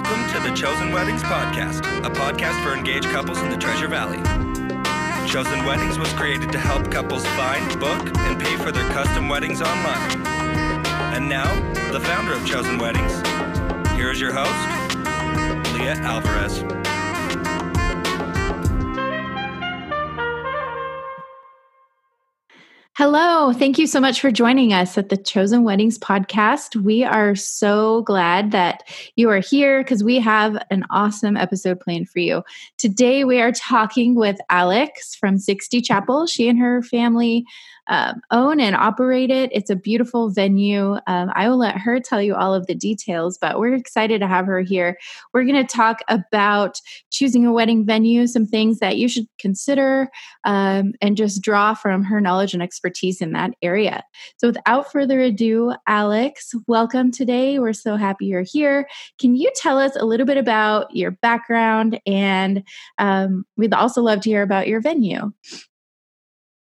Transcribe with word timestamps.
Welcome 0.00 0.32
to 0.32 0.48
the 0.48 0.54
Chosen 0.54 0.92
Weddings 0.92 1.24
Podcast, 1.24 1.78
a 2.06 2.08
podcast 2.08 2.62
for 2.62 2.72
engaged 2.72 3.06
couples 3.06 3.42
in 3.42 3.50
the 3.50 3.56
Treasure 3.56 3.88
Valley. 3.88 4.18
Chosen 5.28 5.64
Weddings 5.64 5.98
was 5.98 6.12
created 6.12 6.52
to 6.52 6.58
help 6.60 6.88
couples 6.88 7.26
find, 7.26 7.80
book, 7.80 8.16
and 8.18 8.40
pay 8.40 8.56
for 8.58 8.70
their 8.70 8.88
custom 8.90 9.28
weddings 9.28 9.60
online. 9.60 10.24
And 11.16 11.28
now, 11.28 11.52
the 11.90 11.98
founder 11.98 12.32
of 12.32 12.46
Chosen 12.46 12.78
Weddings. 12.78 13.12
Here 13.96 14.12
is 14.12 14.20
your 14.20 14.32
host, 14.32 15.74
Leah 15.74 15.96
Alvarez. 15.96 16.77
Hello. 22.98 23.52
Thank 23.52 23.78
you 23.78 23.86
so 23.86 24.00
much 24.00 24.20
for 24.20 24.32
joining 24.32 24.72
us 24.72 24.98
at 24.98 25.08
the 25.08 25.16
Chosen 25.16 25.62
Weddings 25.62 26.00
podcast. 26.00 26.74
We 26.74 27.04
are 27.04 27.36
so 27.36 28.02
glad 28.02 28.50
that 28.50 28.82
you 29.14 29.30
are 29.30 29.38
here 29.38 29.84
because 29.84 30.02
we 30.02 30.18
have 30.18 30.60
an 30.72 30.84
awesome 30.90 31.36
episode 31.36 31.78
planned 31.78 32.10
for 32.10 32.18
you. 32.18 32.42
Today, 32.76 33.22
we 33.22 33.40
are 33.40 33.52
talking 33.52 34.16
with 34.16 34.40
Alex 34.50 35.14
from 35.14 35.38
60 35.38 35.80
Chapel. 35.80 36.26
She 36.26 36.48
and 36.48 36.58
her 36.58 36.82
family 36.82 37.46
um, 37.88 38.20
own 38.30 38.60
and 38.60 38.76
operate 38.76 39.30
it. 39.30 39.50
It's 39.52 39.70
a 39.70 39.76
beautiful 39.76 40.30
venue. 40.30 40.96
Um, 41.06 41.30
I 41.34 41.48
will 41.48 41.58
let 41.58 41.78
her 41.78 42.00
tell 42.00 42.22
you 42.22 42.34
all 42.34 42.54
of 42.54 42.66
the 42.66 42.74
details, 42.74 43.38
but 43.40 43.58
we're 43.58 43.74
excited 43.74 44.20
to 44.20 44.26
have 44.26 44.46
her 44.46 44.60
here. 44.60 44.98
We're 45.32 45.44
going 45.44 45.66
to 45.66 45.76
talk 45.76 46.00
about 46.08 46.80
choosing 47.10 47.46
a 47.46 47.52
wedding 47.52 47.84
venue, 47.84 48.26
some 48.26 48.46
things 48.46 48.78
that 48.78 48.96
you 48.96 49.08
should 49.08 49.26
consider, 49.38 50.08
um, 50.44 50.92
and 51.00 51.16
just 51.16 51.42
draw 51.42 51.74
from 51.74 52.02
her 52.04 52.20
knowledge 52.20 52.54
and 52.54 52.62
expertise 52.62 53.20
in 53.20 53.32
that 53.32 53.52
area. 53.62 54.02
So, 54.36 54.48
without 54.48 54.90
further 54.92 55.20
ado, 55.20 55.74
Alex, 55.86 56.54
welcome 56.66 57.10
today. 57.10 57.58
We're 57.58 57.72
so 57.72 57.96
happy 57.96 58.26
you're 58.26 58.42
here. 58.42 58.88
Can 59.18 59.34
you 59.34 59.50
tell 59.56 59.78
us 59.78 59.96
a 59.96 60.04
little 60.04 60.26
bit 60.26 60.36
about 60.36 60.94
your 60.94 61.12
background? 61.12 62.00
And 62.06 62.62
um, 62.98 63.44
we'd 63.56 63.74
also 63.74 64.02
love 64.02 64.20
to 64.22 64.30
hear 64.30 64.42
about 64.42 64.68
your 64.68 64.80
venue. 64.80 65.32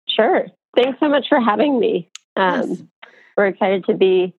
Sure. 0.08 0.46
Thanks 0.76 0.98
so 1.00 1.08
much 1.08 1.26
for 1.28 1.40
having 1.40 1.78
me. 1.78 2.08
Um, 2.36 2.70
yes. 2.70 2.82
We're 3.36 3.46
excited 3.46 3.84
to 3.86 3.94
be 3.94 4.34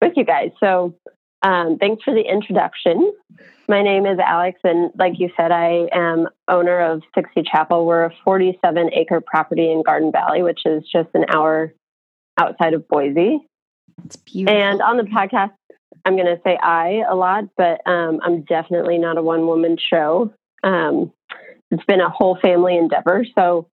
with 0.00 0.12
you 0.16 0.24
guys. 0.24 0.50
So, 0.60 0.94
um, 1.42 1.78
thanks 1.78 2.02
for 2.02 2.14
the 2.14 2.22
introduction. 2.22 3.12
My 3.68 3.82
name 3.82 4.06
is 4.06 4.18
Alex, 4.18 4.60
and 4.62 4.92
like 4.96 5.18
you 5.18 5.30
said, 5.36 5.50
I 5.50 5.88
am 5.92 6.28
owner 6.48 6.80
of 6.80 7.02
60 7.14 7.42
Chapel. 7.42 7.84
We're 7.84 8.04
a 8.04 8.12
47 8.24 8.90
acre 8.92 9.20
property 9.20 9.70
in 9.70 9.82
Garden 9.82 10.12
Valley, 10.12 10.42
which 10.42 10.60
is 10.64 10.84
just 10.90 11.08
an 11.14 11.24
hour 11.28 11.74
outside 12.38 12.74
of 12.74 12.86
Boise. 12.86 13.40
It's 14.04 14.16
beautiful. 14.16 14.56
And 14.56 14.80
on 14.82 14.96
the 14.96 15.04
podcast, 15.04 15.52
I'm 16.04 16.14
going 16.14 16.26
to 16.26 16.40
say 16.44 16.56
I 16.62 17.02
a 17.08 17.16
lot, 17.16 17.44
but 17.56 17.80
um, 17.86 18.20
I'm 18.22 18.42
definitely 18.42 18.98
not 18.98 19.18
a 19.18 19.22
one 19.22 19.46
woman 19.46 19.76
show. 19.78 20.32
Um, 20.62 21.12
it's 21.70 21.84
been 21.84 22.00
a 22.00 22.08
whole 22.08 22.38
family 22.40 22.76
endeavor. 22.76 23.24
So 23.36 23.68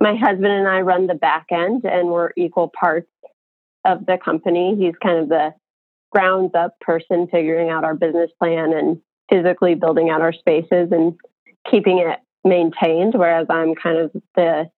my 0.00 0.14
husband 0.14 0.46
and 0.46 0.68
I 0.68 0.80
run 0.80 1.06
the 1.06 1.14
back 1.14 1.46
end 1.50 1.84
and 1.84 2.08
we're 2.08 2.30
equal 2.36 2.68
parts 2.68 3.10
of 3.84 4.06
the 4.06 4.18
company. 4.22 4.76
He's 4.78 4.94
kind 5.02 5.18
of 5.18 5.28
the 5.28 5.54
grounds 6.10 6.52
up 6.54 6.78
person 6.80 7.28
figuring 7.30 7.68
out 7.68 7.84
our 7.84 7.94
business 7.94 8.30
plan 8.38 8.72
and 8.72 9.00
physically 9.30 9.74
building 9.74 10.08
out 10.10 10.22
our 10.22 10.32
spaces 10.32 10.88
and 10.90 11.14
keeping 11.70 11.98
it 11.98 12.18
maintained, 12.44 13.14
whereas 13.14 13.46
I'm 13.50 13.74
kind 13.74 13.98
of 13.98 14.12
the 14.34 14.70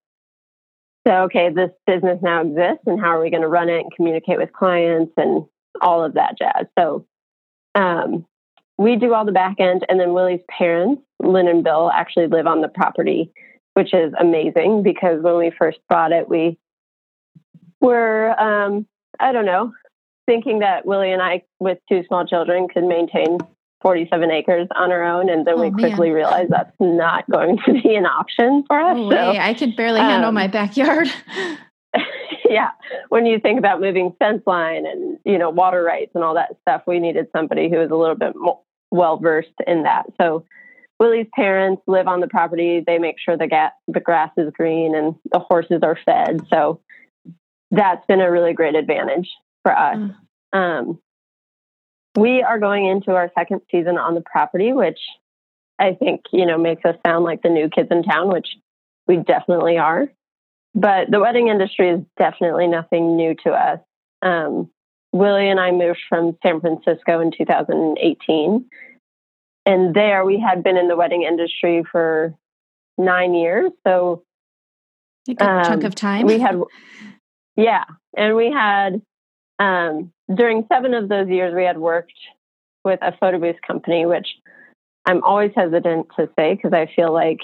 so 1.06 1.12
okay, 1.24 1.48
this 1.48 1.70
business 1.86 2.18
now 2.22 2.42
exists 2.42 2.84
and 2.86 3.00
how 3.00 3.08
are 3.08 3.22
we 3.22 3.30
going 3.30 3.42
to 3.42 3.48
run 3.48 3.70
it 3.70 3.80
and 3.80 3.92
communicate 3.96 4.36
with 4.36 4.52
clients 4.52 5.12
and 5.16 5.46
all 5.80 6.04
of 6.04 6.14
that 6.14 6.36
jazz. 6.38 6.66
So 6.78 7.06
um, 7.74 8.26
we 8.76 8.96
do 8.96 9.14
all 9.14 9.24
the 9.24 9.32
back 9.32 9.56
end 9.60 9.86
and 9.88 9.98
then 9.98 10.12
Willie's 10.12 10.42
parents, 10.50 11.02
Lynn 11.18 11.48
and 11.48 11.64
Bill, 11.64 11.90
actually 11.90 12.26
live 12.26 12.46
on 12.46 12.60
the 12.60 12.68
property 12.68 13.32
which 13.80 13.94
is 13.94 14.12
amazing 14.20 14.82
because 14.82 15.22
when 15.22 15.38
we 15.38 15.50
first 15.58 15.78
bought 15.88 16.12
it, 16.12 16.28
we 16.28 16.58
were, 17.80 18.38
um, 18.38 18.86
I 19.18 19.32
don't 19.32 19.46
know, 19.46 19.72
thinking 20.26 20.58
that 20.58 20.84
Willie 20.84 21.12
and 21.12 21.22
I, 21.22 21.44
with 21.60 21.78
two 21.88 22.02
small 22.06 22.26
children, 22.26 22.68
could 22.68 22.84
maintain 22.84 23.38
47 23.80 24.30
acres 24.30 24.68
on 24.76 24.92
our 24.92 25.02
own. 25.02 25.30
And 25.30 25.46
then 25.46 25.54
oh, 25.56 25.62
we 25.62 25.70
quickly 25.70 26.08
man. 26.08 26.16
realized 26.16 26.50
that's 26.50 26.76
not 26.78 27.24
going 27.30 27.58
to 27.64 27.72
be 27.72 27.94
an 27.94 28.04
option 28.04 28.64
for 28.66 28.78
us. 28.78 28.98
Oh, 28.98 29.10
so, 29.10 29.16
I 29.16 29.54
could 29.54 29.74
barely 29.76 30.00
handle 30.00 30.28
um, 30.28 30.34
my 30.34 30.46
backyard. 30.46 31.08
yeah. 32.50 32.72
When 33.08 33.24
you 33.24 33.40
think 33.40 33.58
about 33.58 33.80
moving 33.80 34.14
fence 34.18 34.42
line 34.46 34.84
and, 34.84 35.18
you 35.24 35.38
know, 35.38 35.48
water 35.48 35.82
rights 35.82 36.12
and 36.14 36.22
all 36.22 36.34
that 36.34 36.54
stuff, 36.60 36.82
we 36.86 36.98
needed 36.98 37.28
somebody 37.34 37.70
who 37.70 37.78
was 37.78 37.90
a 37.90 37.96
little 37.96 38.14
bit 38.14 38.36
more 38.36 38.60
well 38.90 39.16
versed 39.16 39.48
in 39.66 39.84
that. 39.84 40.04
So 40.20 40.44
Willie's 41.00 41.26
parents 41.34 41.82
live 41.86 42.06
on 42.06 42.20
the 42.20 42.28
property. 42.28 42.84
They 42.86 42.98
make 42.98 43.16
sure 43.18 43.36
the, 43.36 43.46
ga- 43.46 43.72
the 43.88 44.00
grass 44.00 44.30
is 44.36 44.52
green 44.52 44.94
and 44.94 45.16
the 45.32 45.38
horses 45.38 45.80
are 45.82 45.98
fed. 46.04 46.42
So 46.50 46.82
that's 47.70 48.04
been 48.06 48.20
a 48.20 48.30
really 48.30 48.52
great 48.52 48.74
advantage 48.74 49.30
for 49.62 49.76
us. 49.76 49.96
Mm. 50.54 50.58
Um, 50.58 50.98
we 52.16 52.42
are 52.42 52.58
going 52.58 52.86
into 52.86 53.12
our 53.12 53.30
second 53.34 53.62
season 53.70 53.96
on 53.96 54.14
the 54.14 54.20
property, 54.20 54.74
which 54.74 54.98
I 55.78 55.94
think, 55.94 56.22
you 56.32 56.44
know, 56.44 56.58
makes 56.58 56.84
us 56.84 56.96
sound 57.06 57.24
like 57.24 57.40
the 57.40 57.48
new 57.48 57.70
kids 57.70 57.88
in 57.90 58.02
town, 58.02 58.28
which 58.30 58.48
we 59.06 59.16
definitely 59.16 59.78
are. 59.78 60.06
But 60.74 61.10
the 61.10 61.20
wedding 61.20 61.48
industry 61.48 61.88
is 61.90 62.00
definitely 62.18 62.66
nothing 62.66 63.16
new 63.16 63.34
to 63.44 63.50
us. 63.52 63.80
Um, 64.20 64.70
Willie 65.12 65.48
and 65.48 65.58
I 65.58 65.70
moved 65.70 66.00
from 66.10 66.36
San 66.42 66.60
Francisco 66.60 67.20
in 67.20 67.32
2018 67.36 68.66
and 69.66 69.94
there 69.94 70.24
we 70.24 70.40
had 70.40 70.62
been 70.62 70.76
in 70.76 70.88
the 70.88 70.96
wedding 70.96 71.22
industry 71.22 71.84
for 71.90 72.34
nine 72.98 73.34
years. 73.34 73.70
So 73.86 74.24
a 75.28 75.34
good 75.34 75.46
um, 75.46 75.64
chunk 75.64 75.84
of 75.84 75.94
time. 75.94 76.26
We 76.26 76.38
had, 76.38 76.60
yeah, 77.56 77.84
and 78.16 78.36
we 78.36 78.50
had 78.50 79.02
um, 79.58 80.12
during 80.34 80.66
seven 80.72 80.94
of 80.94 81.08
those 81.08 81.28
years 81.28 81.54
we 81.54 81.64
had 81.64 81.78
worked 81.78 82.12
with 82.84 83.00
a 83.02 83.12
photo 83.18 83.38
booth 83.38 83.60
company, 83.66 84.06
which 84.06 84.26
I'm 85.04 85.22
always 85.22 85.52
hesitant 85.54 86.08
to 86.16 86.28
say 86.38 86.54
because 86.54 86.72
I 86.72 86.90
feel 86.94 87.12
like 87.12 87.40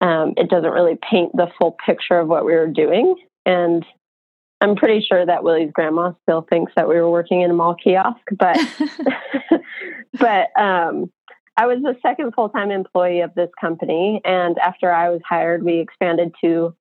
um, 0.00 0.34
it 0.36 0.48
doesn't 0.48 0.70
really 0.70 0.98
paint 1.10 1.32
the 1.34 1.48
full 1.58 1.76
picture 1.84 2.18
of 2.18 2.28
what 2.28 2.44
we 2.44 2.52
were 2.52 2.66
doing. 2.66 3.16
And 3.44 3.84
I'm 4.60 4.76
pretty 4.76 5.04
sure 5.06 5.24
that 5.24 5.44
Willie's 5.44 5.72
grandma 5.72 6.12
still 6.22 6.46
thinks 6.48 6.72
that 6.76 6.88
we 6.88 6.94
were 6.94 7.10
working 7.10 7.42
in 7.42 7.50
a 7.50 7.54
mall 7.54 7.74
kiosk, 7.74 8.20
but 8.36 8.58
but 10.18 10.60
um, 10.60 11.10
I 11.56 11.66
was 11.66 11.78
the 11.82 11.96
second 12.02 12.32
full 12.34 12.48
time 12.48 12.70
employee 12.70 13.20
of 13.20 13.34
this 13.34 13.50
company. 13.60 14.20
And 14.24 14.58
after 14.58 14.90
I 14.90 15.10
was 15.10 15.20
hired, 15.28 15.62
we 15.62 15.80
expanded 15.80 16.34
to 16.42 16.74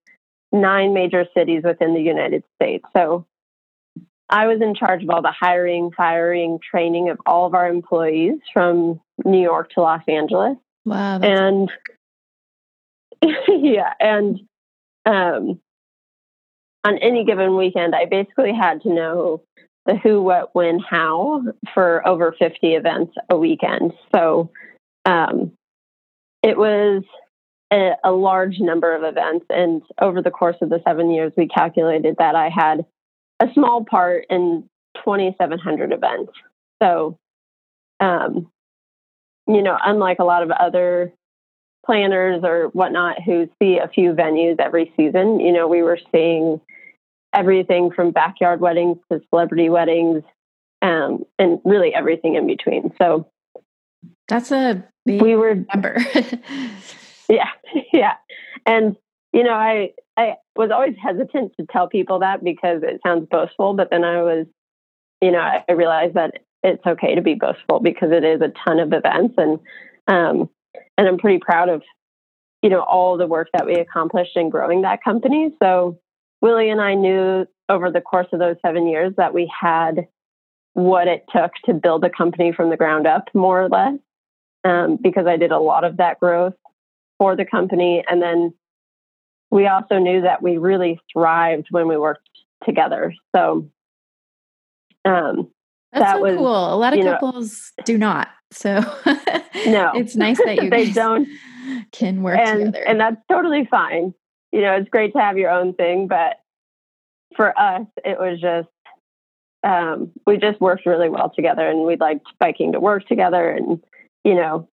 nine 0.52 0.94
major 0.94 1.26
cities 1.36 1.64
within 1.64 1.94
the 1.94 2.02
United 2.02 2.44
States. 2.56 2.86
So 2.96 3.26
I 4.30 4.48
was 4.48 4.62
in 4.62 4.76
charge 4.76 5.04
of 5.04 5.10
all 5.10 5.22
the 5.22 5.34
hiring, 5.38 5.92
firing, 5.92 6.60
training 6.60 7.10
of 7.10 7.20
all 7.26 7.46
of 7.46 7.54
our 7.54 7.68
employees 7.68 8.40
from 8.54 9.02
New 9.26 9.42
York 9.42 9.72
to 9.74 9.82
Los 9.82 10.04
Angeles. 10.08 10.58
Wow. 10.86 11.20
And 11.20 11.70
yeah, 13.48 13.94
and 14.00 14.40
um, 15.06 15.60
on 16.84 16.98
any 16.98 17.26
given 17.26 17.58
weekend, 17.58 17.94
I 17.94 18.06
basically 18.06 18.54
had 18.54 18.82
to 18.84 18.90
know 18.90 19.44
the 19.86 19.96
who, 19.96 20.22
what, 20.22 20.54
when, 20.54 20.80
how 20.80 21.44
for 21.74 22.08
over 22.08 22.36
50 22.38 22.76
events 22.76 23.14
a 23.30 23.38
weekend. 23.38 23.94
So 24.14 24.52
um, 25.06 25.52
it 26.44 26.58
was 26.58 27.04
a, 27.72 27.92
a, 28.04 28.12
large 28.12 28.60
number 28.60 28.96
of 28.96 29.04
events. 29.04 29.46
And 29.50 29.82
over 30.00 30.22
the 30.22 30.32
course 30.32 30.58
of 30.62 30.70
the 30.70 30.82
seven 30.86 31.10
years, 31.10 31.34
we 31.36 31.48
calculated 31.48 32.16
that 32.20 32.36
I 32.36 32.50
had 32.50 32.86
a 33.40 33.48
small 33.54 33.84
part 33.84 34.26
in 34.30 34.70
2,700 34.98 35.94
events. 35.94 36.32
So, 36.82 37.18
um, 38.00 38.50
you 39.48 39.62
know, 39.62 39.78
unlike 39.84 40.20
a 40.20 40.24
lot 40.26 40.44
of 40.44 40.52
other 40.52 41.12
planners 41.86 42.42
or 42.44 42.68
whatnot 42.68 43.22
who 43.24 43.50
see 43.60 43.78
a 43.78 43.88
few 43.88 44.14
venues 44.14 44.60
every 44.60 44.94
season, 44.96 45.40
you 45.40 45.52
know, 45.52 45.68
we 45.68 45.82
were 45.82 46.00
seeing 46.12 46.62
everything 47.34 47.92
from 47.92 48.12
backyard 48.12 48.60
weddings 48.60 48.98
to 49.12 49.22
celebrity 49.30 49.70
weddings 49.70 50.24
um, 50.82 51.24
and 51.38 51.60
really 51.64 51.94
everything 51.94 52.36
in 52.36 52.48
between. 52.48 52.94
So 52.98 53.28
that's 54.28 54.52
a 54.52 54.84
we 55.06 55.36
were 55.36 55.56
number. 55.74 55.98
yeah, 57.30 57.50
yeah, 57.94 58.14
and 58.66 58.96
you 59.34 59.44
know, 59.44 59.54
I 59.54 59.92
I 60.18 60.36
was 60.56 60.72
always 60.72 60.96
hesitant 61.02 61.54
to 61.60 61.66
tell 61.72 61.88
people 61.88 62.20
that 62.20 62.44
because 62.44 62.84
it 62.84 63.02
sounds 63.06 63.28
boastful, 63.30 63.74
but 63.74 63.90
then 63.90 64.04
I 64.04 64.22
was, 64.22 64.46
you 65.22 65.32
know, 65.32 65.40
I, 65.40 65.64
I 65.68 65.74
realized 65.74 66.16
that 66.16 66.40
it's 66.64 66.86
okay 66.86 67.16
to 67.16 67.22
be 67.22 67.36
boastful 67.36 67.80
because 67.80 68.12
it 68.12 68.24
is 68.24 68.42
a 68.42 68.54
ton 68.66 68.80
of 68.80 68.94
events, 68.94 69.36
and 69.38 69.60
um, 70.08 70.50
and 70.98 71.08
I'm 71.08 71.18
pretty 71.18 71.40
proud 71.40 71.70
of, 71.70 71.84
you 72.62 72.70
know, 72.70 72.82
all 72.82 73.18
the 73.18 73.28
work 73.28 73.50
that 73.54 73.66
we 73.66 73.76
accomplished 73.76 74.36
in 74.36 74.50
growing 74.50 74.82
that 74.82 75.04
company. 75.04 75.52
So 75.62 76.00
Willie 76.42 76.70
and 76.70 76.82
I 76.82 76.96
knew 76.96 77.46
over 77.70 77.92
the 77.92 78.02
course 78.02 78.28
of 78.34 78.40
those 78.40 78.58
seven 78.66 78.88
years 78.88 79.14
that 79.18 79.34
we 79.34 79.52
had 79.62 80.08
what 80.74 81.08
it 81.08 81.26
took 81.34 81.52
to 81.66 81.74
build 81.74 82.04
a 82.04 82.10
company 82.10 82.52
from 82.52 82.70
the 82.70 82.78
ground 82.78 83.06
up, 83.08 83.30
more 83.34 83.62
or 83.62 83.70
less. 83.70 84.00
um, 84.64 84.98
because 85.02 85.28
I 85.28 85.38
did 85.38 85.52
a 85.52 85.60
lot 85.60 85.84
of 85.84 85.98
that 85.98 86.20
growth 86.20 86.54
for 87.18 87.36
the 87.36 87.46
company. 87.46 88.04
And 88.10 88.22
then 88.22 88.54
we 89.50 89.68
also 89.68 89.98
knew 90.00 90.22
that 90.22 90.42
we 90.42 90.58
really 90.58 91.00
thrived 91.12 91.68
when 91.70 91.88
we 91.88 91.98
worked 91.98 92.30
together. 92.66 93.14
So 93.36 93.70
um, 95.06 95.50
that's 95.92 96.06
that 96.06 96.16
so 96.16 96.22
was, 96.22 96.36
cool. 96.36 96.74
A 96.74 96.78
lot 96.78 96.98
of 96.98 97.04
couples 97.04 97.74
know, 97.78 97.84
do 97.86 97.98
not. 97.98 98.30
So 98.52 98.80
no, 99.66 99.92
it's 99.96 100.16
nice 100.16 100.38
that 100.44 100.58
you 100.64 100.70
they 100.70 100.92
don't 100.92 101.28
can 101.92 102.22
work 102.22 102.40
and, 102.40 102.60
together, 102.60 102.84
and 102.86 103.00
that's 103.00 103.18
totally 103.30 103.66
fine. 103.70 104.14
You 104.52 104.62
know, 104.62 104.74
it's 104.74 104.90
great 104.90 105.14
to 105.14 105.20
have 105.20 105.38
your 105.38 105.50
own 105.50 105.74
thing, 105.74 106.08
but 106.08 106.38
for 107.36 107.58
us, 107.58 107.88
it 108.04 108.20
was 108.20 108.40
just 108.40 108.68
um, 109.64 110.12
we 110.26 110.38
just 110.38 110.60
worked 110.60 110.86
really 110.86 111.10
well 111.10 111.32
together, 111.36 111.68
and 111.68 111.86
we 111.86 111.96
liked 111.96 112.26
biking 112.40 112.74
to 112.74 112.80
work 112.80 113.08
together, 113.08 113.50
and 113.50 113.82
you 114.24 114.36
know, 114.36 114.68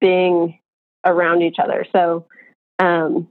being 0.00 0.58
around 1.04 1.42
each 1.42 1.56
other. 1.62 1.86
So 1.92 2.26
um, 2.78 3.28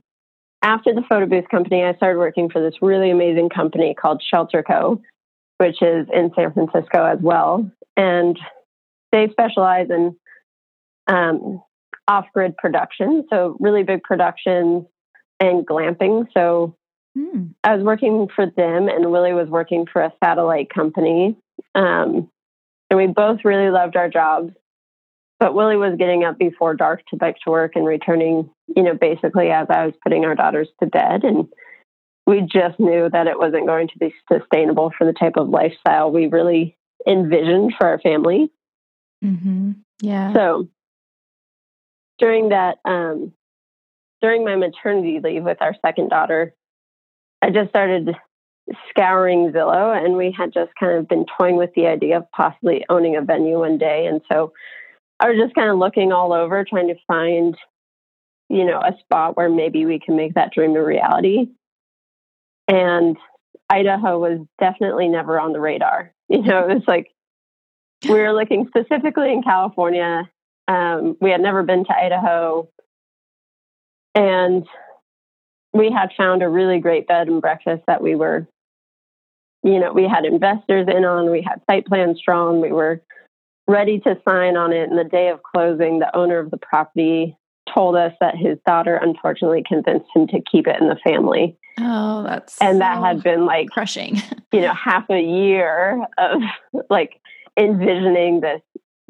after 0.62 0.94
the 0.94 1.02
photo 1.08 1.26
booth 1.26 1.48
company, 1.50 1.84
I 1.84 1.94
started 1.94 2.18
working 2.18 2.50
for 2.50 2.60
this 2.60 2.74
really 2.82 3.10
amazing 3.10 3.50
company 3.50 3.94
called 3.94 4.22
Shelter 4.22 4.62
Co 4.62 5.00
which 5.58 5.80
is 5.82 6.06
in 6.12 6.30
San 6.34 6.52
Francisco 6.52 7.04
as 7.04 7.18
well. 7.20 7.70
And 7.96 8.38
they 9.12 9.28
specialize 9.30 9.88
in 9.90 10.16
um, 11.06 11.62
off 12.08 12.26
grid 12.34 12.56
production, 12.56 13.24
so 13.30 13.56
really 13.60 13.82
big 13.82 14.02
productions 14.02 14.86
and 15.40 15.66
glamping. 15.66 16.26
So 16.34 16.74
hmm. 17.14 17.46
I 17.64 17.74
was 17.76 17.84
working 17.84 18.28
for 18.34 18.46
them, 18.46 18.88
and 18.88 19.10
Willie 19.10 19.32
was 19.32 19.48
working 19.48 19.86
for 19.90 20.02
a 20.02 20.12
satellite 20.22 20.70
company. 20.70 21.36
Um, 21.74 22.30
and 22.90 22.98
we 22.98 23.06
both 23.06 23.40
really 23.44 23.70
loved 23.70 23.96
our 23.96 24.08
jobs. 24.08 24.52
But 25.38 25.54
Willie 25.54 25.76
was 25.76 25.98
getting 25.98 26.24
up 26.24 26.38
before 26.38 26.74
dark 26.74 27.02
to 27.08 27.16
bike 27.16 27.36
to 27.44 27.50
work 27.50 27.72
and 27.74 27.84
returning, 27.84 28.48
you 28.74 28.82
know, 28.82 28.94
basically 28.94 29.50
as 29.50 29.66
I 29.68 29.84
was 29.84 29.94
putting 30.02 30.24
our 30.24 30.34
daughters 30.34 30.68
to 30.80 30.86
bed. 30.86 31.24
And 31.24 31.46
we 32.26 32.40
just 32.40 32.80
knew 32.80 33.10
that 33.12 33.26
it 33.26 33.38
wasn't 33.38 33.66
going 33.66 33.88
to 33.88 33.98
be 33.98 34.14
sustainable 34.32 34.92
for 34.96 35.06
the 35.06 35.12
type 35.12 35.36
of 35.36 35.50
lifestyle 35.50 36.10
we 36.10 36.26
really 36.26 36.76
envisioned 37.06 37.74
for 37.78 37.86
our 37.86 38.00
family. 38.00 38.50
Mm-hmm. 39.22 39.72
Yeah. 40.00 40.32
So 40.32 40.68
during 42.18 42.48
that, 42.48 42.78
um, 42.84 43.32
during 44.22 44.44
my 44.44 44.56
maternity 44.56 45.20
leave 45.22 45.44
with 45.44 45.60
our 45.60 45.74
second 45.84 46.08
daughter, 46.08 46.54
I 47.42 47.50
just 47.50 47.70
started 47.70 48.16
scouring 48.90 49.52
Zillow, 49.52 49.96
and 49.96 50.16
we 50.16 50.34
had 50.36 50.52
just 50.52 50.72
kind 50.78 50.98
of 50.98 51.08
been 51.08 51.26
toying 51.38 51.56
with 51.56 51.70
the 51.74 51.86
idea 51.86 52.18
of 52.18 52.30
possibly 52.32 52.84
owning 52.88 53.16
a 53.16 53.22
venue 53.22 53.60
one 53.60 53.78
day. 53.78 54.06
And 54.06 54.20
so 54.30 54.52
I 55.20 55.30
was 55.30 55.38
just 55.38 55.54
kind 55.54 55.70
of 55.70 55.78
looking 55.78 56.12
all 56.12 56.32
over, 56.32 56.64
trying 56.64 56.88
to 56.88 56.96
find, 57.06 57.56
you 58.48 58.64
know, 58.64 58.80
a 58.80 58.96
spot 59.00 59.36
where 59.36 59.48
maybe 59.48 59.86
we 59.86 59.98
can 59.98 60.16
make 60.16 60.34
that 60.34 60.52
dream 60.52 60.74
a 60.76 60.82
reality. 60.82 61.48
And 62.68 63.16
Idaho 63.70 64.18
was 64.18 64.40
definitely 64.58 65.08
never 65.08 65.38
on 65.40 65.52
the 65.52 65.60
radar. 65.60 66.12
You 66.28 66.42
know, 66.42 66.68
it 66.68 66.74
was 66.74 66.82
like 66.88 67.12
we 68.02 68.18
were 68.18 68.32
looking 68.32 68.66
specifically 68.66 69.32
in 69.32 69.44
California. 69.44 70.28
Um, 70.66 71.16
we 71.20 71.30
had 71.30 71.40
never 71.40 71.62
been 71.62 71.84
to 71.84 71.96
Idaho. 71.96 72.68
And 74.16 74.66
we 75.74 75.92
had 75.92 76.10
found 76.16 76.42
a 76.42 76.48
really 76.48 76.80
great 76.80 77.06
bed 77.06 77.28
and 77.28 77.42
breakfast 77.42 77.82
that 77.86 78.02
we 78.02 78.14
were, 78.14 78.48
you 79.62 79.78
know, 79.78 79.92
we 79.92 80.08
had 80.08 80.24
investors 80.24 80.88
in 80.88 81.04
on, 81.04 81.30
we 81.30 81.42
had 81.42 81.60
site 81.70 81.86
plans 81.86 82.20
drawn, 82.24 82.60
we 82.60 82.72
were 82.72 83.02
ready 83.68 84.00
to 84.00 84.18
sign 84.26 84.56
on 84.56 84.72
it. 84.72 84.88
And 84.88 84.98
the 84.98 85.04
day 85.04 85.28
of 85.28 85.42
closing, 85.42 85.98
the 85.98 86.16
owner 86.16 86.38
of 86.38 86.50
the 86.50 86.56
property 86.56 87.36
told 87.72 87.94
us 87.94 88.12
that 88.20 88.36
his 88.36 88.58
daughter 88.66 88.96
unfortunately 88.96 89.62
convinced 89.66 90.06
him 90.14 90.26
to 90.28 90.40
keep 90.50 90.66
it 90.66 90.80
in 90.80 90.88
the 90.88 90.96
family. 91.04 91.58
Oh, 91.78 92.22
that's 92.22 92.58
and 92.62 92.80
that 92.80 93.02
had 93.02 93.22
been 93.22 93.44
like 93.44 93.68
crushing. 93.70 94.20
You 94.52 94.62
know, 94.62 94.72
half 94.72 95.10
a 95.10 95.20
year 95.20 96.06
of 96.16 96.40
like 96.88 97.20
envisioning 97.58 98.40
this 98.40 98.62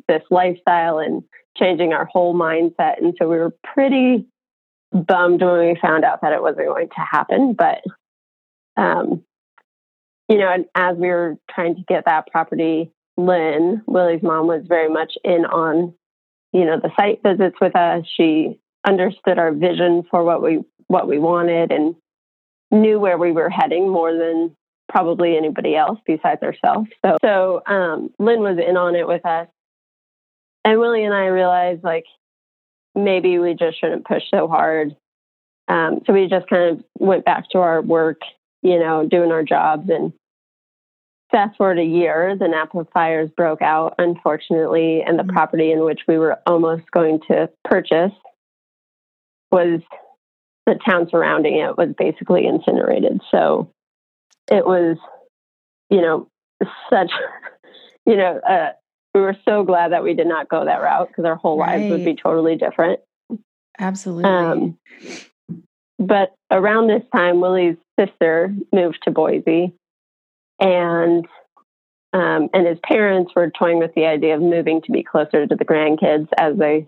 this 0.08 0.22
lifestyle 0.30 0.98
and 0.98 1.22
changing 1.56 1.92
our 1.92 2.06
whole 2.06 2.34
mindset. 2.34 2.98
And 3.00 3.14
so 3.16 3.28
we 3.28 3.36
were 3.36 3.54
pretty 3.62 4.26
bummed 4.96 5.42
when 5.42 5.68
we 5.68 5.78
found 5.80 6.04
out 6.04 6.20
that 6.22 6.32
it 6.32 6.42
wasn't 6.42 6.66
going 6.66 6.88
to 6.88 7.00
happen. 7.00 7.54
But 7.54 7.82
um, 8.76 9.24
you 10.28 10.38
know, 10.38 10.52
and 10.52 10.66
as 10.74 10.96
we 10.96 11.08
were 11.08 11.36
trying 11.50 11.76
to 11.76 11.82
get 11.88 12.04
that 12.06 12.26
property, 12.30 12.90
Lynn, 13.16 13.82
Willie's 13.86 14.22
mom, 14.22 14.46
was 14.46 14.64
very 14.66 14.88
much 14.88 15.12
in 15.24 15.44
on 15.44 15.94
you 16.56 16.64
know, 16.64 16.80
the 16.80 16.90
site 16.98 17.22
visits 17.22 17.56
with 17.60 17.76
us. 17.76 18.06
She 18.16 18.58
understood 18.86 19.38
our 19.38 19.52
vision 19.52 20.04
for 20.10 20.24
what 20.24 20.42
we 20.42 20.60
what 20.86 21.06
we 21.06 21.18
wanted 21.18 21.70
and 21.70 21.94
knew 22.70 22.98
where 22.98 23.18
we 23.18 23.32
were 23.32 23.50
heading 23.50 23.90
more 23.90 24.16
than 24.16 24.56
probably 24.88 25.36
anybody 25.36 25.76
else 25.76 25.98
besides 26.06 26.42
ourselves. 26.42 26.88
So 27.04 27.18
so 27.22 27.62
um, 27.66 28.10
Lynn 28.18 28.40
was 28.40 28.58
in 28.58 28.76
on 28.78 28.96
it 28.96 29.06
with 29.06 29.26
us. 29.26 29.48
And 30.64 30.80
Willie 30.80 31.04
and 31.04 31.12
I 31.12 31.26
realized 31.26 31.84
like 31.84 32.06
maybe 32.96 33.38
we 33.38 33.54
just 33.54 33.78
shouldn't 33.80 34.06
push 34.06 34.22
so 34.32 34.48
hard. 34.48 34.96
Um, 35.68 36.00
so 36.06 36.12
we 36.12 36.28
just 36.28 36.48
kind 36.48 36.70
of 36.70 36.84
went 36.98 37.24
back 37.24 37.50
to 37.50 37.58
our 37.58 37.82
work, 37.82 38.20
you 38.62 38.78
know, 38.78 39.06
doing 39.06 39.32
our 39.32 39.42
jobs 39.42 39.88
and 39.90 40.12
Fast 41.32 41.56
forward 41.56 41.80
a 41.80 41.84
year, 41.84 42.36
the 42.38 42.46
Napa 42.46 42.86
fires 42.94 43.30
broke 43.36 43.60
out, 43.60 43.96
unfortunately, 43.98 45.02
and 45.02 45.18
the 45.18 45.24
mm-hmm. 45.24 45.32
property 45.32 45.72
in 45.72 45.84
which 45.84 46.02
we 46.06 46.18
were 46.18 46.38
almost 46.46 46.88
going 46.92 47.20
to 47.28 47.50
purchase 47.64 48.12
was 49.50 49.80
the 50.66 50.78
town 50.88 51.08
surrounding 51.10 51.58
it 51.58 51.76
was 51.76 51.94
basically 51.98 52.46
incinerated. 52.46 53.20
So 53.30 53.70
it 54.50 54.64
was, 54.64 54.98
you 55.90 56.00
know, 56.00 56.28
such, 56.90 57.10
you 58.06 58.16
know, 58.16 58.38
uh, 58.48 58.70
we 59.16 59.22
were 59.22 59.36
so 59.48 59.64
glad 59.64 59.92
that 59.92 60.04
we 60.04 60.12
did 60.12 60.26
not 60.26 60.46
go 60.46 60.66
that 60.66 60.82
route 60.82 61.08
because 61.08 61.24
our 61.24 61.36
whole 61.36 61.58
right. 61.58 61.80
lives 61.80 61.90
would 61.90 62.04
be 62.04 62.14
totally 62.14 62.54
different. 62.54 63.00
Absolutely. 63.78 64.24
Um, 64.24 64.78
but 65.98 66.34
around 66.50 66.88
this 66.88 67.02
time, 67.14 67.40
Willie's 67.40 67.78
sister 67.98 68.54
moved 68.74 68.98
to 69.04 69.10
Boise 69.10 69.72
and 70.60 71.26
um, 72.12 72.48
and 72.52 72.66
his 72.66 72.78
parents 72.86 73.32
were 73.34 73.50
toying 73.50 73.78
with 73.78 73.94
the 73.94 74.04
idea 74.04 74.36
of 74.36 74.42
moving 74.42 74.82
to 74.82 74.92
be 74.92 75.02
closer 75.02 75.46
to 75.46 75.56
the 75.56 75.64
grandkids 75.64 76.28
as 76.38 76.56
they, 76.56 76.86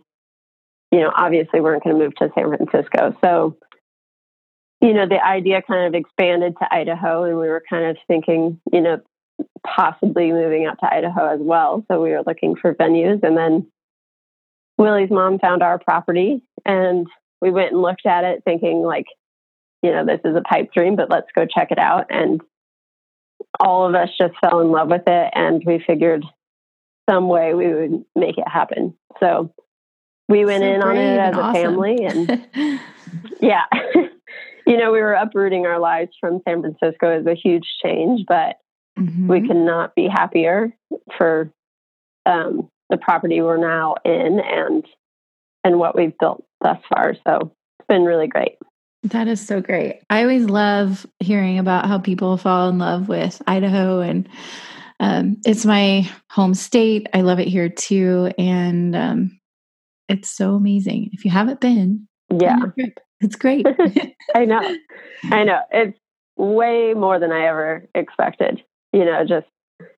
you 0.93 1.01
know, 1.01 1.13
obviously 1.15 1.61
weren't 1.61 1.85
going 1.85 1.97
to 1.97 2.03
move 2.03 2.15
to 2.17 2.31
San 2.35 2.49
Francisco. 2.49 3.17
So, 3.23 3.57
you 4.81 4.95
know, 4.95 5.07
the 5.07 5.23
idea 5.23 5.61
kind 5.63 5.87
of 5.87 5.99
expanded 5.99 6.57
to 6.59 6.75
Idaho, 6.75 7.25
and 7.25 7.39
we 7.39 7.49
were 7.49 7.63
kind 7.69 7.87
of 7.87 7.97
thinking, 8.07 8.61
you 8.73 8.81
know, 8.81 9.01
possibly 9.67 10.33
moving 10.33 10.67
out 10.67 10.79
to 10.81 10.93
Idaho 10.93 11.35
as 11.35 11.41
well. 11.41 11.85
So 11.91 12.03
we 12.03 12.11
were 12.11 12.23
looking 12.27 12.57
for 12.57 12.75
venues, 12.75 13.23
and 13.23 13.37
then 13.37 13.67
Willie's 14.77 15.11
mom 15.11 15.39
found 15.39 15.63
our 15.63 15.79
property, 15.79 16.43
and 16.65 17.07
we 17.41 17.51
went 17.51 17.73
and 17.73 17.83
looked 17.83 18.07
at 18.07 18.25
it, 18.25 18.43
thinking 18.45 18.83
like, 18.83 19.07
you 19.83 19.91
know, 19.91 20.05
this 20.05 20.21
is 20.25 20.37
a 20.37 20.41
pipe 20.41 20.73
dream, 20.73 20.97
but 20.97 21.11
let's 21.11 21.29
go 21.35 21.47
check 21.47 21.71
it 21.71 21.79
out. 21.79 22.07
And 22.11 22.41
all 23.61 23.89
of 23.89 23.95
us 23.95 24.09
just 24.19 24.35
fell 24.41 24.61
in 24.61 24.71
love 24.71 24.89
with 24.89 25.05
it 25.07 25.31
and 25.35 25.63
we 25.65 25.83
figured 25.87 26.25
some 27.09 27.29
way 27.29 27.55
we 27.55 27.73
would 27.73 28.05
make 28.15 28.39
it 28.39 28.49
happen. 28.49 28.95
So 29.21 29.53
we 30.29 30.45
went 30.45 30.63
so 30.63 30.69
in 30.69 30.83
on 30.83 30.97
it 30.97 31.19
as 31.19 31.37
a 31.37 31.41
awesome. 31.41 31.63
family 31.63 32.05
and 32.05 32.47
yeah. 33.41 33.65
you 34.67 34.77
know, 34.77 34.93
we 34.93 35.01
were 35.01 35.15
uprooting 35.15 35.67
our 35.67 35.79
lives 35.79 36.11
from 36.21 36.41
San 36.47 36.61
Francisco 36.61 37.19
is 37.19 37.27
a 37.27 37.35
huge 37.35 37.67
change, 37.83 38.25
but 38.29 38.57
mm-hmm. 38.99 39.29
we 39.29 39.47
cannot 39.47 39.95
be 39.95 40.09
happier 40.09 40.73
for 41.17 41.51
um, 42.27 42.69
the 42.91 42.97
property 42.97 43.41
we're 43.41 43.57
now 43.57 43.97
in 44.05 44.41
and 44.41 44.85
and 45.65 45.79
what 45.79 45.97
we've 45.97 46.17
built 46.19 46.45
thus 46.61 46.79
far. 46.89 47.15
So 47.27 47.53
it's 47.79 47.87
been 47.89 48.05
really 48.05 48.29
great. 48.29 48.57
That 49.05 49.29
is 49.29 49.45
so 49.45 49.61
great. 49.61 50.01
I 50.11 50.23
always 50.23 50.45
love 50.45 51.07
hearing 51.21 51.59
about 51.59 51.87
how 51.87 51.99
people 51.99 52.37
fall 52.37 52.69
in 52.69 52.79
love 52.79 53.09
with 53.09 53.41
Idaho 53.47 54.01
and 54.01 54.29
um, 55.01 55.37
it's 55.45 55.65
my 55.65 56.11
home 56.31 56.55
state. 56.55 57.07
I 57.15 57.21
love 57.21 57.39
it 57.39 57.49
here 57.49 57.69
too. 57.69 58.33
And 58.37 58.97
um, 58.97 59.41
it's 60.09 60.31
so 60.31 60.55
amazing. 60.55 61.11
If 61.13 61.25
you 61.25 61.31
haven't 61.31 61.61
been, 61.61 62.09
yeah, 62.31 62.59
it's 63.21 63.37
great. 63.37 63.67
I 64.35 64.45
know. 64.45 64.77
I 65.31 65.45
know. 65.45 65.61
It's 65.71 65.99
way 66.37 66.95
more 66.95 67.19
than 67.19 67.33
I 67.33 67.47
ever 67.47 67.87
expected. 67.95 68.63
You 68.99 69.05
know, 69.05 69.25
just 69.25 69.47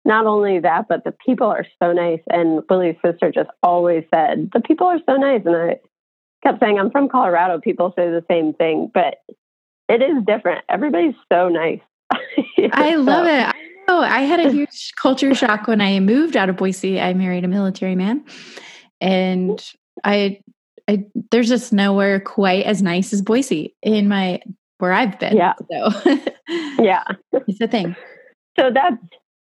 not 0.04 0.26
only 0.26 0.58
that, 0.60 0.86
but 0.88 1.04
the 1.04 1.14
people 1.24 1.46
are 1.46 1.66
so 1.82 1.92
nice. 1.92 2.20
And 2.30 2.62
Willie's 2.68 2.96
sister 3.04 3.32
just 3.32 3.48
always 3.62 4.04
said, 4.14 4.50
the 4.52 4.60
people 4.60 4.86
are 4.86 5.00
so 5.06 5.16
nice. 5.16 5.40
And 5.46 5.56
I, 5.56 5.80
kept 6.42 6.60
saying, 6.60 6.78
I'm 6.78 6.90
from 6.90 7.08
Colorado. 7.08 7.60
People 7.60 7.92
say 7.96 8.08
the 8.08 8.24
same 8.28 8.54
thing, 8.54 8.90
but 8.92 9.18
it 9.88 10.02
is 10.02 10.24
different. 10.26 10.64
Everybody's 10.68 11.14
so 11.32 11.48
nice. 11.48 11.80
I 12.72 12.96
love 12.96 13.26
it. 13.26 13.46
I 13.46 13.52
know. 13.88 14.00
I 14.00 14.20
had 14.20 14.40
a 14.40 14.50
huge 14.50 14.92
culture 14.96 15.34
shock 15.34 15.66
when 15.66 15.80
I 15.80 16.00
moved 16.00 16.36
out 16.36 16.48
of 16.48 16.56
Boise. 16.56 17.00
I 17.00 17.14
married 17.14 17.44
a 17.44 17.48
military 17.48 17.94
man. 17.94 18.24
And 19.00 19.62
I, 20.04 20.40
I 20.88 21.04
there's 21.30 21.48
just 21.48 21.72
nowhere 21.72 22.20
quite 22.20 22.64
as 22.64 22.82
nice 22.82 23.12
as 23.12 23.22
Boise 23.22 23.74
in 23.82 24.08
my 24.08 24.40
where 24.78 24.92
I've 24.92 25.18
been. 25.18 25.36
Yeah. 25.36 25.54
So 25.70 26.18
yeah, 26.82 27.04
it's 27.32 27.60
a 27.60 27.68
thing. 27.68 27.94
So 28.60 28.70
that's 28.70 28.96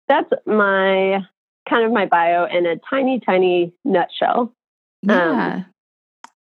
that's 0.08 0.30
my 0.46 1.26
kind 1.68 1.86
of 1.86 1.92
my 1.92 2.06
bio 2.06 2.46
in 2.46 2.66
a 2.66 2.78
tiny, 2.90 3.20
tiny 3.20 3.74
nutshell. 3.84 4.54
Yeah. 5.02 5.56
Um, 5.56 5.66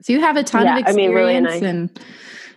so 0.01 0.13
you 0.13 0.21
have 0.21 0.37
a 0.37 0.43
ton 0.43 0.65
yeah, 0.65 0.73
of 0.73 0.79
experience 0.79 0.97
I 0.97 1.07
mean, 1.07 1.15
really 1.15 1.39
nice. 1.39 1.61
and 1.61 1.99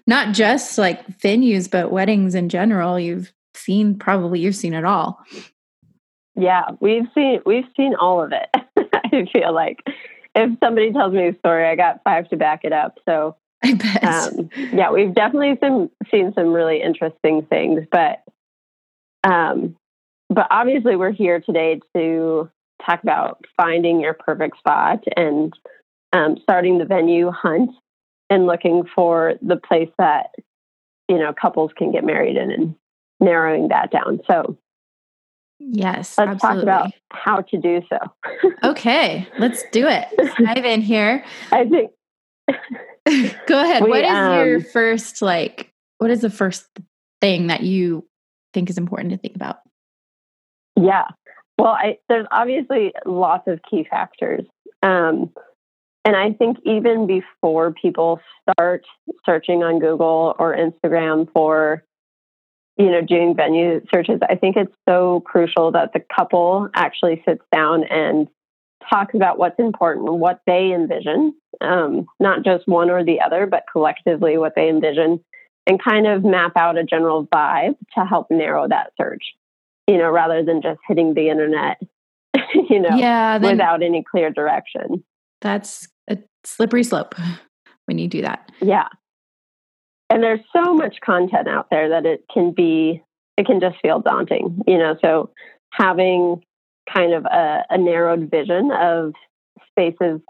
not 0.07 0.35
just 0.35 0.79
like 0.79 1.07
venues, 1.19 1.71
but 1.71 1.91
weddings 1.91 2.35
in 2.35 2.49
general. 2.49 2.99
You've 2.99 3.33
seen 3.55 3.99
probably 3.99 4.41
you've 4.41 4.57
seen 4.57 4.75
it 4.75 4.85
all. 4.85 5.21
Yeah, 6.37 6.71
we've 6.81 7.07
seen 7.15 7.41
we've 7.45 7.67
seen 7.77 7.95
all 7.95 8.23
of 8.23 8.33
it. 8.33 8.49
I 8.95 9.27
feel 9.33 9.53
like 9.53 9.83
if 10.35 10.59
somebody 10.63 10.93
tells 10.93 11.15
me 11.15 11.29
a 11.29 11.39
story, 11.39 11.67
I 11.67 11.75
got 11.75 12.03
five 12.05 12.29
to 12.29 12.37
back 12.37 12.65
it 12.65 12.73
up. 12.73 12.99
So 13.09 13.37
I 13.65 13.75
bet. 13.75 14.05
Um, 14.05 14.51
yeah, 14.73 14.93
we've 14.93 15.15
definitely 15.15 15.57
some, 15.61 15.91
seen 16.11 16.33
some 16.35 16.53
really 16.53 16.83
interesting 16.83 17.47
things, 17.47 17.87
but 17.91 18.23
um, 19.25 19.77
but 20.29 20.47
obviously 20.51 20.97
we're 20.97 21.13
here 21.13 21.41
today 21.41 21.81
to 21.95 22.51
talk 22.85 23.03
about 23.03 23.45
finding 23.57 24.01
your 24.01 24.15
perfect 24.15 24.59
spot 24.59 25.03
and 25.17 25.53
um, 26.13 26.37
starting 26.43 26.79
the 26.79 26.85
venue 26.85 27.31
hunt 27.31 27.71
and 28.31 28.47
looking 28.47 28.85
for 28.95 29.35
the 29.43 29.57
place 29.57 29.91
that 29.99 30.31
you 31.09 31.19
know 31.19 31.33
couples 31.33 31.71
can 31.77 31.93
get 31.93 32.05
married 32.05 32.37
in 32.37 32.51
and 32.51 32.75
narrowing 33.21 33.69
that 33.69 33.91
down. 33.91 34.21
So 34.27 34.59
yes, 35.59 36.19
let's 36.19 36.31
absolutely. 36.33 36.41
talk 36.41 36.63
about 36.63 36.93
how 37.11 37.41
to 37.43 37.59
do 37.59 37.83
so. 37.89 38.51
okay, 38.65 39.29
let's 39.39 39.63
do 39.71 39.87
it. 39.87 40.09
dive 40.45 40.65
in 40.65 40.83
here. 40.83 41.25
I 41.53 41.65
think. 41.65 41.91
Go 43.47 43.63
ahead. 43.63 43.85
We, 43.85 43.91
what 43.91 44.05
is 44.05 44.11
um, 44.11 44.35
your 44.35 44.61
first 44.61 45.23
like? 45.23 45.73
What 45.99 46.11
is 46.11 46.21
the 46.21 46.31
first 46.31 46.67
thing 47.21 47.47
that 47.47 47.63
you 47.63 48.07
think 48.53 48.69
is 48.69 48.79
important 48.79 49.13
to 49.13 49.17
think 49.17 49.37
about? 49.37 49.61
Yeah. 50.77 51.05
Well, 51.59 51.73
I, 51.73 51.99
there's 52.09 52.27
obviously 52.31 52.93
lots 53.07 53.49
of 53.49 53.61
key 53.69 53.87
factors. 53.89 54.45
Um, 54.83 55.33
and 56.05 56.15
I 56.15 56.33
think 56.33 56.59
even 56.65 57.07
before 57.07 57.73
people 57.73 58.21
start 58.43 58.85
searching 59.25 59.65
on 59.65 59.81
Google 59.81 60.37
or 60.39 60.57
Instagram 60.57 61.29
for, 61.33 61.83
you 62.77 62.91
know, 62.91 63.01
doing 63.01 63.35
venue 63.35 63.81
searches, 63.93 64.21
I 64.29 64.37
think 64.37 64.57
it's 64.57 64.73
so 64.89 65.21
crucial 65.27 65.73
that 65.73 65.93
the 65.95 66.03
couple 66.15 66.69
actually 66.75 67.23
sits 67.27 67.43
down 67.53 67.85
and 67.85 68.29
talks 68.89 69.15
about 69.15 69.39
what's 69.39 69.59
important, 69.59 70.13
what 70.13 70.43
they 70.47 70.73
envision, 70.73 71.35
um, 71.61 72.07
not 72.21 72.45
just 72.45 72.69
one 72.69 72.91
or 72.91 73.03
the 73.03 73.21
other, 73.21 73.47
but 73.47 73.65
collectively 73.73 74.39
what 74.39 74.53
they 74.55 74.69
envision, 74.69 75.25
and 75.67 75.83
kind 75.83 76.07
of 76.07 76.23
map 76.23 76.53
out 76.57 76.79
a 76.79 76.85
general 76.85 77.27
vibe 77.27 77.75
to 77.97 78.05
help 78.05 78.31
narrow 78.31 78.69
that 78.69 78.93
search 79.01 79.25
you 79.87 79.99
know, 79.99 80.11
rather 80.11 80.43
than 80.43 80.63
just 80.63 80.81
hitting 80.87 81.15
the 81.15 81.29
internet, 81.29 81.81
you 82.71 82.81
know, 82.81 82.97
yeah, 82.97 83.39
without 83.39 83.83
any 83.83 84.03
clear 84.03 84.31
direction. 84.31 85.05
That's 85.41 85.89
a 86.09 86.19
slippery 86.45 86.85
slope 86.85 87.15
when 87.87 87.99
you 87.99 88.09
do 88.09 88.23
that. 88.23 88.51
Yeah. 88.61 88.89
And 90.11 90.23
there's 90.23 90.41
so 90.53 90.75
much 90.75 90.97
content 91.05 91.49
out 91.49 91.69
there 91.71 91.89
that 91.91 92.07
it 92.07 92.25
can 92.33 92.53
be, 92.53 93.03
it 93.37 93.47
can 93.47 93.61
just 93.61 93.77
feel 93.83 94.01
daunting, 94.01 94.63
you 94.67 94.79
know. 94.79 94.97
So 95.05 95.31
having 95.73 96.43
kind 96.93 97.13
of 97.13 97.25
a, 97.25 97.65
a 97.71 97.79
narrowed 97.79 98.31
vision 98.31 98.71
of 98.71 99.13
spaces 99.71 100.21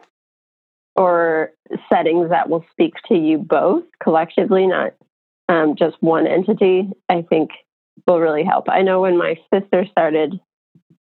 or 0.97 1.53
settings 1.93 2.31
that 2.31 2.49
will 2.49 2.65
speak 2.73 2.95
to 3.09 3.15
you 3.15 3.39
both 3.39 3.85
collectively, 4.03 4.67
not 4.67 4.95
um, 5.49 5.77
just 5.77 5.97
one 6.01 6.27
entity, 6.27 6.89
I 7.09 7.23
think 7.23 7.51
will 8.07 8.21
really 8.21 8.45
help. 8.45 8.69
I 8.69 8.83
know 8.83 9.01
when 9.01 9.17
my 9.17 9.39
sister 9.53 9.87
started 9.91 10.41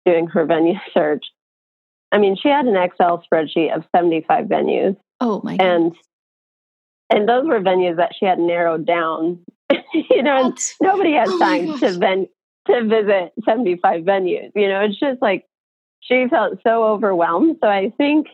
doing 0.05 0.27
her 0.27 0.45
venue 0.45 0.75
search, 0.93 1.25
I 2.11 2.17
mean, 2.17 2.37
she 2.41 2.49
had 2.49 2.65
an 2.65 2.77
Excel 2.77 3.23
spreadsheet 3.31 3.75
of 3.75 3.83
75 3.95 4.45
venues. 4.45 4.95
Oh 5.19 5.41
my 5.43 5.57
And 5.59 5.95
and 7.09 7.29
those 7.29 7.45
were 7.45 7.59
venues 7.59 7.97
that 7.97 8.13
she 8.17 8.25
had 8.25 8.39
narrowed 8.39 8.85
down. 8.85 9.39
you 9.93 10.23
know, 10.23 10.53
nobody 10.81 11.13
has 11.13 11.29
oh 11.29 11.39
time 11.39 11.79
to 11.79 11.91
ven- 11.91 12.27
to 12.67 12.83
visit 12.83 13.33
75 13.45 14.03
venues. 14.03 14.51
You 14.55 14.69
know, 14.69 14.81
it's 14.81 14.99
just 14.99 15.21
like 15.21 15.45
she 15.99 16.27
felt 16.29 16.59
so 16.65 16.83
overwhelmed. 16.83 17.57
So 17.63 17.69
I 17.69 17.91
think 17.97 18.27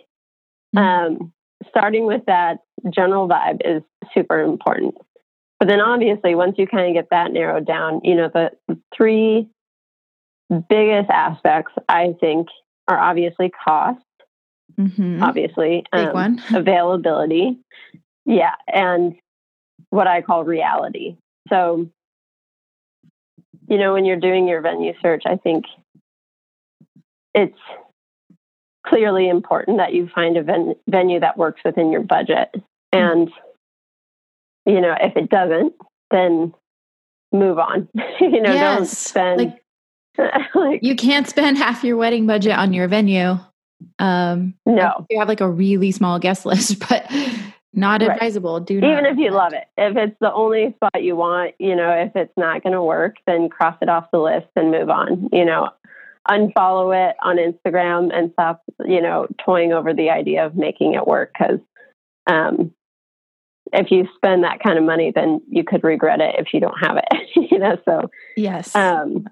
mm-hmm. 0.75 0.77
um, 0.77 1.33
starting 1.69 2.05
with 2.05 2.25
that 2.27 2.59
general 2.89 3.27
vibe 3.27 3.61
is 3.65 3.83
super 4.13 4.41
important. 4.41 4.95
But 5.61 5.67
then 5.67 5.79
obviously, 5.79 6.33
once 6.33 6.55
you 6.57 6.65
kind 6.65 6.87
of 6.87 6.95
get 6.95 7.11
that 7.11 7.31
narrowed 7.31 7.67
down, 7.67 8.01
you 8.03 8.15
know, 8.15 8.31
the 8.33 8.49
three 8.97 9.47
biggest 10.49 11.11
aspects 11.11 11.71
I 11.87 12.15
think 12.19 12.47
are 12.87 12.97
obviously 12.97 13.51
cost, 13.63 14.01
mm-hmm. 14.75 15.21
obviously, 15.21 15.85
Big 15.91 16.07
um, 16.07 16.13
one. 16.13 16.43
availability, 16.55 17.59
yeah, 18.25 18.55
and 18.67 19.13
what 19.91 20.07
I 20.07 20.23
call 20.23 20.45
reality. 20.45 21.17
So, 21.47 21.87
you 23.69 23.77
know, 23.77 23.93
when 23.93 24.05
you're 24.05 24.19
doing 24.19 24.47
your 24.47 24.61
venue 24.61 24.93
search, 24.99 25.21
I 25.27 25.35
think 25.35 25.65
it's 27.35 27.59
clearly 28.87 29.29
important 29.29 29.77
that 29.77 29.93
you 29.93 30.09
find 30.15 30.37
a 30.37 30.41
ven- 30.41 30.75
venue 30.89 31.19
that 31.19 31.37
works 31.37 31.61
within 31.63 31.91
your 31.91 32.01
budget. 32.01 32.49
And 32.91 33.31
you 34.65 34.81
know, 34.81 34.95
if 34.99 35.15
it 35.15 35.29
doesn't, 35.29 35.73
then 36.11 36.53
move 37.31 37.59
on. 37.59 37.87
you 38.19 38.41
know, 38.41 38.53
yes. 38.53 38.77
don't 38.77 38.87
spend. 38.87 39.41
Like, 40.17 40.51
like, 40.55 40.83
you 40.83 40.95
can't 40.95 41.27
spend 41.27 41.57
half 41.57 41.83
your 41.83 41.97
wedding 41.97 42.27
budget 42.27 42.53
on 42.53 42.73
your 42.73 42.87
venue. 42.87 43.37
Um, 43.97 44.53
no, 44.65 45.05
you 45.09 45.19
have 45.19 45.27
like 45.27 45.41
a 45.41 45.49
really 45.49 45.91
small 45.91 46.19
guest 46.19 46.45
list, 46.45 46.79
but 46.87 47.09
not 47.73 48.01
right. 48.01 48.11
advisable. 48.11 48.59
Do 48.59 48.77
even 48.77 49.05
if 49.05 49.17
you 49.17 49.31
love 49.31 49.53
it. 49.53 49.65
If 49.77 49.95
it's 49.97 50.15
the 50.19 50.31
only 50.31 50.73
spot 50.75 51.01
you 51.03 51.15
want, 51.15 51.55
you 51.59 51.75
know, 51.75 51.91
if 51.91 52.15
it's 52.15 52.33
not 52.37 52.63
going 52.63 52.73
to 52.73 52.83
work, 52.83 53.15
then 53.25 53.49
cross 53.49 53.77
it 53.81 53.89
off 53.89 54.11
the 54.11 54.19
list 54.19 54.47
and 54.55 54.71
move 54.71 54.89
on. 54.89 55.29
You 55.31 55.45
know, 55.45 55.69
unfollow 56.27 57.09
it 57.09 57.15
on 57.23 57.37
Instagram 57.37 58.15
and 58.15 58.31
stop, 58.33 58.61
you 58.85 59.01
know, 59.01 59.27
toying 59.43 59.73
over 59.73 59.93
the 59.93 60.09
idea 60.09 60.45
of 60.45 60.55
making 60.55 60.93
it 60.93 61.07
work 61.07 61.31
because 61.37 61.59
um, 62.27 62.71
if 63.73 63.91
you 63.91 64.07
spend 64.15 64.43
that 64.43 64.61
kind 64.61 64.77
of 64.77 64.83
money, 64.83 65.11
then 65.13 65.41
you 65.49 65.63
could 65.63 65.83
regret 65.83 66.19
it 66.19 66.35
if 66.37 66.53
you 66.53 66.59
don't 66.59 66.77
have 66.79 66.97
it. 66.97 67.29
you 67.51 67.59
know, 67.59 67.77
so 67.85 68.09
yes. 68.35 68.75
Um, 68.75 69.27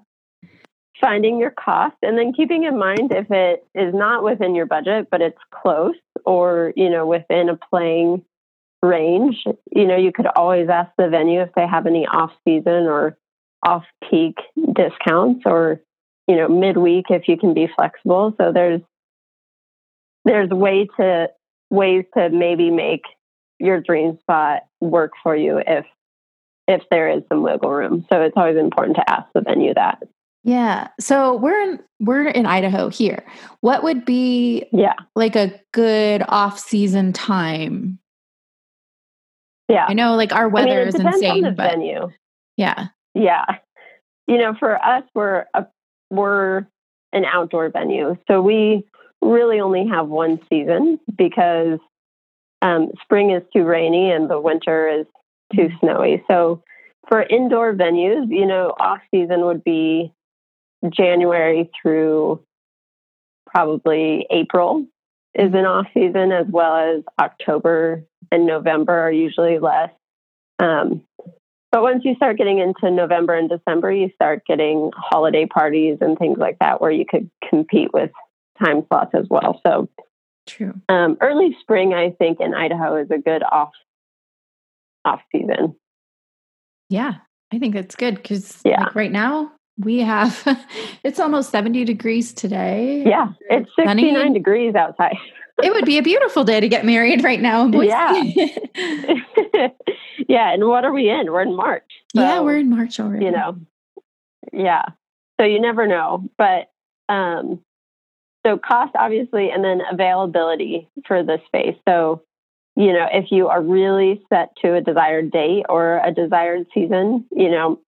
finding 1.00 1.38
your 1.38 1.50
cost 1.50 1.96
and 2.02 2.18
then 2.18 2.32
keeping 2.32 2.64
in 2.64 2.78
mind 2.78 3.10
if 3.10 3.30
it 3.30 3.66
is 3.74 3.94
not 3.94 4.22
within 4.22 4.54
your 4.54 4.66
budget, 4.66 5.08
but 5.10 5.20
it's 5.20 5.38
close 5.50 5.96
or 6.24 6.72
you 6.76 6.90
know 6.90 7.06
within 7.06 7.48
a 7.48 7.56
playing 7.56 8.22
range. 8.82 9.44
You 9.74 9.86
know, 9.86 9.96
you 9.96 10.12
could 10.12 10.26
always 10.26 10.68
ask 10.68 10.90
the 10.96 11.08
venue 11.08 11.42
if 11.42 11.50
they 11.54 11.66
have 11.66 11.86
any 11.86 12.06
off 12.06 12.32
season 12.44 12.86
or 12.86 13.16
off 13.62 13.84
peak 14.08 14.36
discounts 14.74 15.42
or 15.44 15.80
you 16.26 16.36
know 16.36 16.48
midweek 16.48 17.06
if 17.10 17.28
you 17.28 17.36
can 17.36 17.54
be 17.54 17.68
flexible. 17.74 18.34
So 18.38 18.52
there's 18.52 18.80
there's 20.24 20.50
way 20.50 20.88
to 20.98 21.28
ways 21.70 22.04
to 22.16 22.28
maybe 22.30 22.70
make 22.70 23.02
your 23.60 23.80
dream 23.80 24.18
spot 24.20 24.62
work 24.80 25.12
for 25.22 25.36
you 25.36 25.58
if 25.64 25.86
if 26.66 26.82
there 26.90 27.10
is 27.10 27.22
some 27.28 27.42
wiggle 27.42 27.70
room. 27.70 28.06
So 28.12 28.22
it's 28.22 28.36
always 28.36 28.56
important 28.56 28.96
to 28.96 29.10
ask 29.10 29.26
the 29.34 29.40
venue 29.40 29.74
that. 29.74 30.02
Yeah. 30.42 30.88
So 30.98 31.36
we're 31.36 31.60
in 31.60 31.80
we're 31.98 32.28
in 32.28 32.46
Idaho 32.46 32.88
here. 32.88 33.24
What 33.60 33.82
would 33.82 34.04
be 34.04 34.66
yeah 34.72 34.94
like 35.14 35.36
a 35.36 35.60
good 35.72 36.22
off 36.28 36.58
season 36.58 37.12
time? 37.12 37.98
Yeah. 39.68 39.86
I 39.88 39.94
know 39.94 40.14
like 40.14 40.32
our 40.32 40.48
weather 40.48 40.80
I 40.80 40.84
mean, 40.84 40.88
is 40.88 40.94
insane, 40.94 41.54
but 41.54 41.70
venue. 41.70 42.10
Yeah. 42.56 42.88
Yeah. 43.14 43.44
You 44.26 44.38
know, 44.38 44.54
for 44.58 44.82
us 44.82 45.04
we're 45.14 45.46
a 45.54 45.66
we're 46.10 46.66
an 47.12 47.24
outdoor 47.24 47.68
venue. 47.70 48.16
So 48.28 48.40
we 48.40 48.84
really 49.20 49.60
only 49.60 49.86
have 49.88 50.08
one 50.08 50.40
season 50.48 50.98
because 51.16 51.78
um, 52.62 52.90
spring 53.02 53.30
is 53.30 53.42
too 53.54 53.64
rainy 53.64 54.10
and 54.10 54.28
the 54.28 54.40
winter 54.40 54.88
is 54.88 55.06
too 55.54 55.68
mm-hmm. 55.68 55.76
snowy. 55.80 56.24
So 56.30 56.62
for 57.08 57.22
indoor 57.22 57.74
venues, 57.74 58.28
you 58.28 58.46
know, 58.46 58.74
off 58.78 59.00
season 59.10 59.44
would 59.46 59.64
be 59.64 60.12
January 60.88 61.70
through 61.80 62.40
probably 63.46 64.26
April 64.30 64.86
is 65.34 65.52
an 65.54 65.64
off 65.64 65.86
season, 65.94 66.32
as 66.32 66.46
well 66.48 66.76
as 66.76 67.04
October 67.20 68.04
and 68.32 68.46
November 68.46 68.92
are 68.92 69.12
usually 69.12 69.58
less. 69.58 69.90
Um, 70.58 71.02
but 71.72 71.82
once 71.82 72.04
you 72.04 72.16
start 72.16 72.36
getting 72.36 72.58
into 72.58 72.90
November 72.90 73.34
and 73.34 73.48
December, 73.48 73.92
you 73.92 74.10
start 74.14 74.42
getting 74.46 74.90
holiday 74.94 75.46
parties 75.46 75.98
and 76.00 76.18
things 76.18 76.38
like 76.38 76.58
that 76.58 76.80
where 76.80 76.90
you 76.90 77.04
could 77.08 77.30
compete 77.48 77.92
with 77.92 78.10
time 78.62 78.84
slots 78.88 79.12
as 79.14 79.26
well. 79.30 79.60
So 79.64 79.88
True. 80.50 80.74
Um, 80.88 81.16
early 81.20 81.56
spring, 81.60 81.94
I 81.94 82.10
think, 82.10 82.40
in 82.40 82.54
Idaho 82.54 82.96
is 82.96 83.08
a 83.10 83.18
good 83.18 83.42
off 83.44 83.70
off 85.04 85.20
season. 85.30 85.76
Yeah, 86.88 87.14
I 87.52 87.58
think 87.60 87.74
that's 87.74 87.94
good 87.94 88.16
because 88.16 88.60
Yeah. 88.64 88.80
like 88.82 88.94
right 88.96 89.12
now 89.12 89.52
we 89.78 90.00
have 90.00 90.42
it's 91.04 91.20
almost 91.20 91.50
70 91.50 91.84
degrees 91.84 92.32
today. 92.32 93.04
Yeah, 93.06 93.28
it's 93.48 93.70
Sunny. 93.76 94.02
69 94.10 94.32
degrees 94.32 94.74
outside. 94.74 95.16
It 95.62 95.72
would 95.72 95.84
be 95.84 95.98
a 95.98 96.02
beautiful 96.02 96.42
day 96.42 96.58
to 96.58 96.68
get 96.68 96.84
married 96.84 97.22
right 97.22 97.40
now 97.40 97.66
Yeah. 97.68 98.12
yeah, 100.28 100.52
and 100.52 100.64
what 100.66 100.84
are 100.84 100.92
we 100.92 101.08
in? 101.10 101.30
We're 101.30 101.42
in 101.42 101.54
March. 101.54 101.84
yeah, 102.14 102.40
we're 102.40 102.58
in 102.58 102.70
March 102.70 102.98
already. 102.98 103.26
you 103.26 103.30
know, 103.30 103.56
yeah. 104.52 104.82
So 105.40 105.46
you 105.46 105.60
never 105.60 105.86
know, 105.86 106.28
but 106.36 106.70
um, 107.08 107.60
so 108.44 108.58
cost 108.58 108.92
obviously, 108.96 109.50
and 109.50 109.64
then 109.64 109.80
availability 109.90 110.88
for 111.06 111.22
the 111.22 111.38
space. 111.46 111.76
So 111.88 112.22
you 112.76 112.92
know, 112.92 113.06
if 113.12 113.26
you 113.30 113.48
are 113.48 113.62
really 113.62 114.22
set 114.32 114.56
to 114.62 114.74
a 114.74 114.80
desired 114.80 115.30
date 115.30 115.66
or 115.68 116.00
a 116.04 116.12
desired 116.12 116.66
season, 116.72 117.26
you 117.30 117.50
know, 117.50 117.80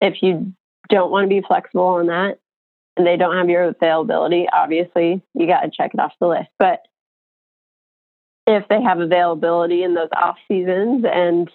if 0.00 0.22
you 0.22 0.52
don't 0.88 1.10
want 1.10 1.24
to 1.24 1.28
be 1.28 1.42
flexible 1.46 1.86
on 1.86 2.06
that 2.06 2.38
and 2.96 3.06
they 3.06 3.16
don't 3.16 3.36
have 3.36 3.48
your 3.48 3.64
availability, 3.64 4.46
obviously 4.52 5.22
you 5.34 5.46
got 5.46 5.62
to 5.62 5.70
check 5.70 5.92
it 5.94 6.00
off 6.00 6.12
the 6.20 6.28
list. 6.28 6.48
But 6.58 6.82
if 8.46 8.68
they 8.68 8.80
have 8.80 9.00
availability 9.00 9.82
in 9.82 9.94
those 9.94 10.10
off 10.14 10.36
seasons 10.46 11.04
and 11.04 11.50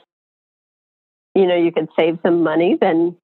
you 1.34 1.48
know 1.48 1.56
you 1.56 1.72
could 1.72 1.88
save 1.98 2.20
some 2.24 2.44
money, 2.44 2.78
then 2.80 3.16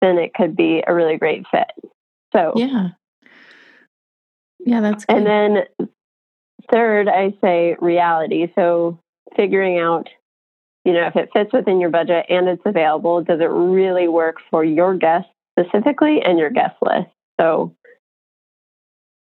then 0.00 0.18
it 0.18 0.34
could 0.34 0.54
be 0.54 0.82
a 0.86 0.94
really 0.94 1.16
great 1.16 1.44
fit. 1.50 1.72
So 2.32 2.52
Yeah. 2.56 2.90
Yeah, 4.64 4.80
that's 4.80 5.04
good. 5.04 5.16
and 5.16 5.26
then 5.26 5.88
third, 6.70 7.08
I 7.08 7.34
say 7.40 7.76
reality. 7.80 8.52
So 8.54 8.98
figuring 9.36 9.78
out, 9.78 10.08
you 10.84 10.92
know, 10.92 11.06
if 11.06 11.16
it 11.16 11.30
fits 11.32 11.52
within 11.52 11.80
your 11.80 11.90
budget 11.90 12.26
and 12.28 12.48
it's 12.48 12.62
available, 12.64 13.22
does 13.22 13.40
it 13.40 13.50
really 13.50 14.08
work 14.08 14.36
for 14.50 14.64
your 14.64 14.96
guests 14.96 15.30
specifically 15.58 16.20
and 16.22 16.38
your 16.38 16.50
guest 16.50 16.76
list? 16.82 17.08
So, 17.40 17.74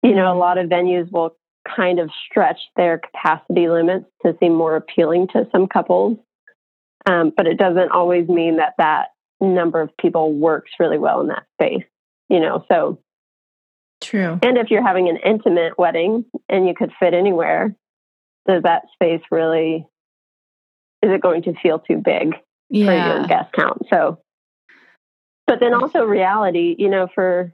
you 0.03 0.15
know, 0.15 0.33
a 0.33 0.39
lot 0.39 0.59
of 0.59 0.69
venues 0.69 1.11
will 1.11 1.37
kind 1.75 1.99
of 1.99 2.11
stretch 2.29 2.61
their 2.77 2.99
capacity 2.99 3.69
limits 3.69 4.07
to 4.25 4.37
seem 4.41 4.55
more 4.55 4.77
appealing 4.77 5.29
to 5.29 5.49
some 5.51 5.67
couples. 5.67 6.19
Um, 7.07 7.33
but 7.37 7.47
it 7.47 7.59
doesn't 7.59 7.91
always 7.91 8.29
mean 8.29 8.57
that 8.57 8.75
that 8.79 9.09
number 9.41 9.81
of 9.81 9.97
people 9.97 10.33
works 10.33 10.73
really 10.81 10.99
well 10.99 11.21
in 11.21 11.29
that 11.29 11.45
space, 11.55 11.85
you 12.29 12.41
know, 12.41 12.65
so 12.71 12.99
True. 14.17 14.39
and 14.43 14.57
if 14.57 14.71
you're 14.71 14.87
having 14.87 15.09
an 15.09 15.19
intimate 15.19 15.79
wedding 15.79 16.25
and 16.49 16.67
you 16.67 16.75
could 16.75 16.93
fit 16.99 17.13
anywhere, 17.13 17.75
does 18.47 18.63
that 18.63 18.85
space 18.95 19.21
really, 19.31 19.87
is 21.03 21.11
it 21.11 21.21
going 21.21 21.43
to 21.43 21.55
feel 21.61 21.79
too 21.79 21.97
big 21.97 22.33
for 22.33 22.77
your 22.77 23.27
guest 23.27 23.53
count? 23.53 23.83
So, 23.93 24.19
but 25.47 25.61
then 25.61 25.75
also 25.75 26.05
reality, 26.05 26.75
you 26.79 26.89
know, 26.89 27.09
for 27.15 27.53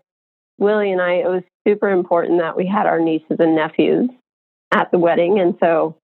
Willie 0.58 0.92
and 0.92 1.00
I, 1.00 1.14
it 1.14 1.28
was 1.28 1.42
super 1.66 1.90
important 1.90 2.40
that 2.40 2.56
we 2.56 2.66
had 2.66 2.86
our 2.86 3.00
nieces 3.00 3.38
and 3.38 3.56
nephews 3.56 4.10
at 4.70 4.90
the 4.90 4.98
wedding. 4.98 5.40
And 5.40 5.56
so 5.60 5.96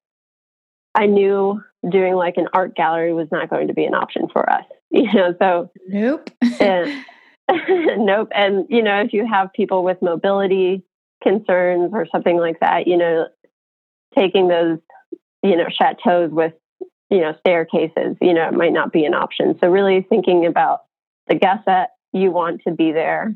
I 0.94 1.06
knew 1.06 1.62
doing 1.88 2.14
like 2.14 2.36
an 2.36 2.48
art 2.52 2.74
gallery 2.74 3.12
was 3.12 3.28
not 3.30 3.48
going 3.48 3.68
to 3.68 3.74
be 3.74 3.84
an 3.84 3.94
option 3.94 4.28
for 4.32 4.50
us, 4.50 4.64
you 4.90 5.12
know, 5.12 5.34
so 5.40 5.70
Nope. 5.86 6.30
and, 6.60 7.04
nope. 7.96 8.28
And, 8.34 8.66
you 8.68 8.82
know, 8.82 9.00
if 9.00 9.12
you 9.12 9.26
have 9.26 9.52
people 9.52 9.82
with 9.82 9.98
mobility 10.02 10.82
concerns 11.22 11.90
or 11.92 12.06
something 12.10 12.36
like 12.36 12.60
that, 12.60 12.86
you 12.86 12.96
know, 12.96 13.26
taking 14.16 14.48
those, 14.48 14.78
you 15.42 15.56
know, 15.56 15.66
chateaus 15.70 16.30
with, 16.30 16.54
you 17.10 17.20
know, 17.20 17.34
staircases, 17.40 18.16
you 18.20 18.34
know, 18.34 18.48
it 18.48 18.54
might 18.54 18.72
not 18.72 18.92
be 18.92 19.04
an 19.04 19.14
option. 19.14 19.58
So 19.60 19.68
really 19.68 20.02
thinking 20.08 20.46
about 20.46 20.82
the 21.26 21.34
guests 21.34 21.64
that 21.66 21.90
you 22.12 22.30
want 22.30 22.62
to 22.66 22.70
be 22.70 22.92
there 22.92 23.34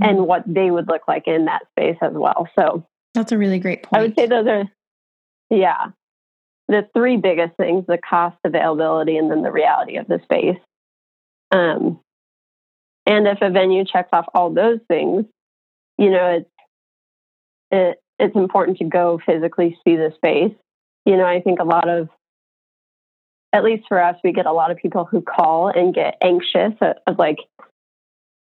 and 0.00 0.26
what 0.26 0.42
they 0.46 0.70
would 0.70 0.88
look 0.88 1.02
like 1.06 1.26
in 1.26 1.46
that 1.46 1.62
space 1.70 1.98
as 2.00 2.12
well. 2.12 2.48
So 2.58 2.86
That's 3.14 3.32
a 3.32 3.38
really 3.38 3.58
great 3.58 3.82
point. 3.82 4.00
I 4.00 4.02
would 4.02 4.14
say 4.14 4.26
those 4.26 4.46
are, 4.46 4.64
yeah, 5.50 5.86
the 6.68 6.88
three 6.94 7.18
biggest 7.18 7.56
things: 7.56 7.84
the 7.86 7.98
cost, 7.98 8.38
availability, 8.44 9.16
and 9.16 9.30
then 9.30 9.42
the 9.42 9.52
reality 9.52 9.96
of 9.96 10.06
the 10.06 10.20
space. 10.24 10.58
Um, 11.50 12.00
and 13.06 13.26
if 13.26 13.38
a 13.40 13.50
venue 13.50 13.84
checks 13.84 14.10
off 14.12 14.26
all 14.34 14.52
those 14.52 14.80
things, 14.88 15.24
you 15.98 16.10
know, 16.10 16.38
it's 16.38 16.50
it, 17.70 18.02
it's 18.18 18.36
important 18.36 18.78
to 18.78 18.84
go 18.84 19.20
physically 19.24 19.78
see 19.84 19.96
the 19.96 20.12
space. 20.14 20.54
You 21.04 21.16
know, 21.16 21.24
I 21.24 21.40
think 21.40 21.58
a 21.58 21.64
lot 21.64 21.88
of, 21.88 22.08
at 23.52 23.64
least 23.64 23.84
for 23.88 24.00
us, 24.00 24.16
we 24.22 24.32
get 24.32 24.46
a 24.46 24.52
lot 24.52 24.70
of 24.70 24.76
people 24.76 25.04
who 25.04 25.20
call 25.22 25.68
and 25.68 25.94
get 25.94 26.18
anxious 26.22 26.74
of, 26.80 26.96
of 27.06 27.18
like, 27.18 27.38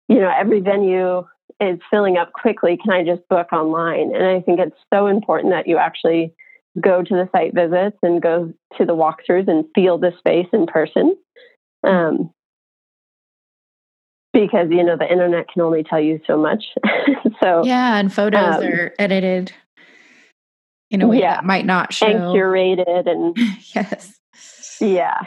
you 0.08 0.18
know, 0.18 0.32
every 0.34 0.60
venue 0.60 1.24
is 1.60 1.78
filling 1.90 2.16
up 2.16 2.32
quickly. 2.32 2.78
Can 2.82 2.92
I 2.92 3.04
just 3.04 3.28
book 3.28 3.52
online? 3.52 4.14
And 4.14 4.24
I 4.24 4.40
think 4.40 4.58
it's 4.58 4.76
so 4.92 5.06
important 5.06 5.52
that 5.52 5.68
you 5.68 5.76
actually 5.76 6.34
go 6.80 7.02
to 7.02 7.14
the 7.14 7.28
site 7.32 7.54
visits 7.54 7.98
and 8.02 8.22
go 8.22 8.52
to 8.76 8.84
the 8.84 8.94
walkthroughs 8.94 9.48
and 9.48 9.66
feel 9.74 9.98
the 9.98 10.12
space 10.18 10.48
in 10.52 10.66
person. 10.66 11.16
Um, 11.84 12.30
because, 14.32 14.68
you 14.70 14.84
know, 14.84 14.96
the 14.96 15.10
internet 15.10 15.48
can 15.48 15.62
only 15.62 15.82
tell 15.82 16.00
you 16.00 16.20
so 16.26 16.36
much. 16.36 16.64
so, 17.42 17.62
yeah, 17.64 17.96
and 17.96 18.12
photos 18.12 18.56
um, 18.56 18.64
are 18.64 18.94
edited 18.98 19.52
in 20.90 21.02
a 21.02 21.08
way 21.08 21.20
yeah, 21.20 21.36
that 21.36 21.44
might 21.44 21.66
not 21.66 21.92
show. 21.92 22.06
and 22.06 22.20
curated 22.34 23.08
and 23.08 23.36
yes. 23.74 24.18
Yeah. 24.80 25.22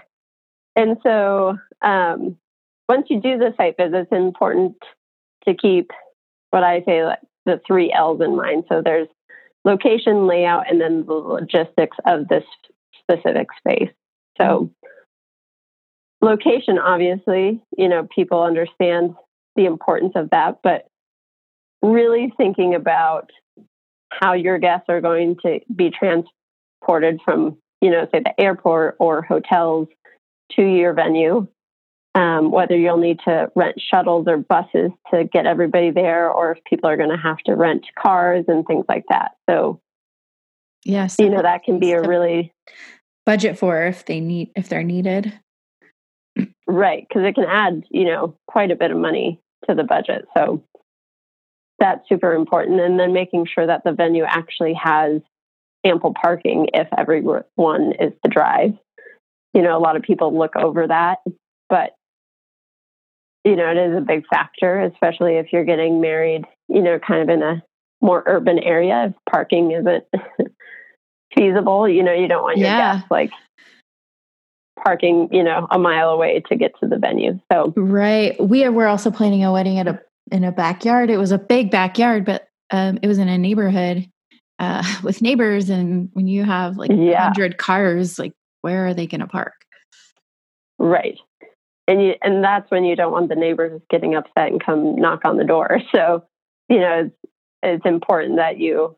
And 0.76 0.98
so 1.04 1.58
um, 1.82 2.38
once 2.88 3.08
you 3.10 3.22
do 3.22 3.38
the 3.38 3.54
site 3.58 3.78
visit, 3.78 3.96
it's 3.96 4.12
important 4.12 4.78
to 5.48 5.54
keep 5.54 5.92
what 6.52 6.64
I 6.64 6.84
say 6.84 7.04
like 7.04 7.20
the 7.46 7.62
three 7.66 7.92
L's 7.92 8.22
in 8.22 8.36
mind. 8.36 8.66
So 8.70 8.82
there's 8.84 9.08
location, 9.66 10.28
layout, 10.28 10.70
and 10.70 10.80
then 10.80 11.06
the 11.06 11.14
logistics 11.14 11.98
of 12.06 12.28
this 12.28 12.44
specific 13.02 13.48
space. 13.58 13.92
So 14.38 14.72
location, 16.22 16.78
obviously, 16.78 17.62
you 17.78 17.90
know, 17.90 18.08
people 18.14 18.44
understand 18.44 19.16
the 19.56 19.66
importance 19.66 20.14
of 20.16 20.30
that, 20.32 20.60
but 20.64 20.88
really 21.82 22.34
thinking 22.38 22.76
about 22.76 23.32
how 24.10 24.34
your 24.34 24.60
guests 24.60 24.86
are 24.90 25.02
going 25.02 25.38
to 25.44 25.60
be 25.76 25.90
transported 25.90 27.20
from 27.24 27.58
you 27.82 27.90
know, 27.90 28.08
say 28.12 28.22
the 28.24 28.40
airport 28.40 28.96
or 29.00 29.22
hotels 29.24 29.88
to 30.56 30.64
your 30.64 30.94
venue. 30.94 31.48
Um, 32.14 32.52
whether 32.52 32.76
you'll 32.76 32.98
need 32.98 33.20
to 33.26 33.50
rent 33.56 33.78
shuttles 33.80 34.26
or 34.28 34.36
buses 34.36 34.92
to 35.14 35.24
get 35.24 35.46
everybody 35.46 35.92
there, 35.92 36.30
or 36.30 36.52
if 36.52 36.64
people 36.66 36.90
are 36.90 36.98
going 36.98 37.10
to 37.10 37.16
have 37.16 37.38
to 37.46 37.56
rent 37.56 37.86
cars 37.98 38.44
and 38.50 38.68
things 38.68 38.84
like 38.90 39.06
that. 39.10 39.32
So, 39.50 39.80
Yes. 40.84 41.16
you 41.20 41.30
know, 41.30 41.42
that 41.42 41.64
can 41.64 41.80
be 41.80 41.94
a 41.94 42.02
really 42.02 42.52
budget 43.26 43.58
for 43.58 43.86
if 43.86 44.06
they 44.06 44.20
need 44.20 44.52
if 44.58 44.68
they're 44.68 44.84
needed. 44.84 45.40
Right 46.72 47.06
because 47.08 47.24
it 47.26 47.36
can 47.36 47.46
add, 47.46 47.84
you 47.90 48.06
know, 48.06 48.36
quite 48.48 48.72
a 48.72 48.76
bit 48.76 48.92
of 48.92 48.98
money 48.98 49.40
to 49.70 49.76
the 49.76 49.84
budget. 49.84 50.26
So, 50.38 50.64
that's 51.80 52.08
super 52.08 52.34
important. 52.34 52.80
And 52.80 53.00
then 53.00 53.12
making 53.12 53.48
sure 53.48 53.66
that 53.66 53.84
the 53.84 53.92
venue 53.92 54.24
actually 54.24 54.74
has 54.76 55.22
ample 55.84 56.14
parking 56.14 56.68
if 56.74 56.88
everyone 56.96 57.94
is 58.00 58.14
to 58.24 58.30
drive. 58.30 58.74
You 59.54 59.64
know, 59.64 59.78
a 59.78 59.82
lot 59.82 59.96
of 59.96 60.04
people 60.04 60.38
look 60.38 60.56
over 60.56 60.88
that, 60.88 61.20
but 61.70 61.92
you 63.44 63.56
know, 63.56 63.70
it 63.72 63.78
is 63.78 63.98
a 63.98 64.02
big 64.02 64.24
factor, 64.28 64.82
especially 64.82 65.38
if 65.38 65.48
you're 65.52 65.66
getting 65.66 66.00
married, 66.00 66.46
you 66.68 66.82
know, 66.82 67.00
kind 67.00 67.24
of 67.24 67.30
in 67.30 67.42
a 67.42 67.64
more 68.00 68.24
urban 68.28 68.60
area. 68.60 69.08
If 69.10 69.16
parking 69.32 69.72
isn't 69.72 70.04
feasible, 71.36 71.90
you 71.90 72.04
know, 72.04 72.14
you 72.14 72.28
don't 72.28 72.44
want 72.44 72.60
your 72.60 72.70
Yeah. 72.70 72.94
guests 72.96 73.10
like 73.10 73.32
parking, 74.84 75.30
you 75.32 75.44
know, 75.44 75.68
a 75.72 75.80
mile 75.80 76.10
away 76.10 76.42
to 76.50 76.56
get 76.56 76.72
to 76.80 76.88
the 76.88 76.98
venue. 76.98 77.40
So, 77.52 77.74
Right. 77.76 78.40
We 78.40 78.64
are, 78.66 78.72
we're 78.72 78.88
also 78.88 79.12
planning 79.12 79.44
a 79.44 79.52
wedding 79.52 79.80
at 79.80 79.88
a 79.88 80.02
in 80.32 80.44
a 80.44 80.52
backyard. 80.52 81.10
It 81.10 81.18
was 81.18 81.32
a 81.32 81.38
big 81.38 81.72
backyard, 81.72 82.26
but 82.26 82.48
um, 82.72 83.00
it 83.02 83.08
was 83.08 83.18
in 83.18 83.28
a 83.28 83.38
neighborhood 83.38 84.10
uh, 84.60 84.84
with 85.04 85.22
neighbors. 85.22 85.70
And 85.70 86.10
when 86.14 86.28
you 86.28 86.44
have 86.44 86.78
like 86.78 86.92
Yeah. 86.92 87.24
hundred 87.24 87.58
cars, 87.58 88.18
like 88.18 88.34
where 88.62 88.88
are 88.88 88.94
they 88.94 89.08
going 89.08 89.22
to 89.22 89.28
park? 89.28 89.54
right. 90.80 91.18
And 91.88 92.02
you, 92.02 92.14
and 92.22 92.44
that's 92.44 92.70
when 92.72 92.86
you 92.86 92.96
don't 92.96 93.12
want 93.12 93.28
the 93.30 93.36
neighbors 93.36 93.82
getting 93.90 94.16
upset 94.16 94.52
and 94.52 94.64
come 94.64 94.96
knock 94.96 95.26
on 95.26 95.38
the 95.38 95.44
door. 95.44 95.82
So, 95.94 96.24
you 96.70 96.80
know, 96.80 97.06
it's, 97.06 97.16
it's 97.64 97.86
important 97.86 98.38
that 98.38 98.58
you 98.60 98.96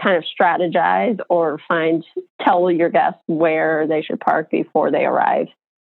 kind 0.00 0.16
of 0.16 0.24
strategize 0.24 1.18
or 1.28 1.58
find, 1.66 2.04
tell 2.42 2.70
your 2.70 2.88
guests 2.88 3.20
where 3.26 3.86
they 3.86 4.02
should 4.02 4.20
park 4.20 4.50
before 4.50 4.90
they 4.90 5.04
arrive 5.04 5.48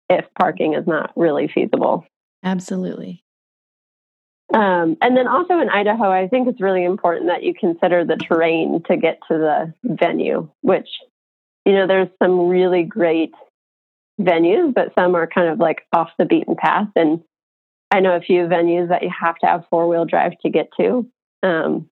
if 0.10 0.26
parking 0.39 0.74
is 0.74 0.88
not 0.88 1.12
really 1.15 1.50
feasible. 1.54 2.06
Absolutely. 2.43 3.24
Um, 4.54 4.96
and 5.02 5.17
then 5.17 5.28
also 5.28 5.60
in 5.60 5.70
Idaho, 5.70 6.10
I 6.10 6.28
think 6.28 6.48
it's 6.48 6.62
really 6.62 6.86
important 6.86 7.28
that 7.28 7.43
you 7.43 7.54
consider 7.54 8.06
the 8.06 8.15
terrain 8.15 8.82
to 8.88 8.96
get 8.96 9.20
to 9.28 9.38
the 9.38 9.74
venue, 9.84 10.50
which, 10.62 10.88
you 11.65 11.74
know, 11.74 11.86
there's 11.86 12.08
some 12.24 12.48
really 12.48 12.84
great 12.84 13.34
venues, 14.20 14.74
but 14.74 14.93
some 14.96 15.15
are 15.15 15.28
kind 15.28 15.50
of 15.50 15.60
like 15.60 15.82
off 15.91 16.12
the 16.17 16.26
beaten 16.26 16.56
path. 16.56 16.88
And 16.96 17.22
I 17.91 18.00
know 18.00 18.15
a 18.15 18.22
few 18.22 18.46
venues 18.46 18.89
that 18.89 19.04
you 19.04 19.12
have 19.20 19.36
to 19.39 19.48
have 19.48 19.65
four 19.70 19.88
wheel 19.88 20.06
drive 20.06 20.34
to 20.43 20.50
get 20.50 20.70
to. 20.80 21.06
Um, 21.43 21.89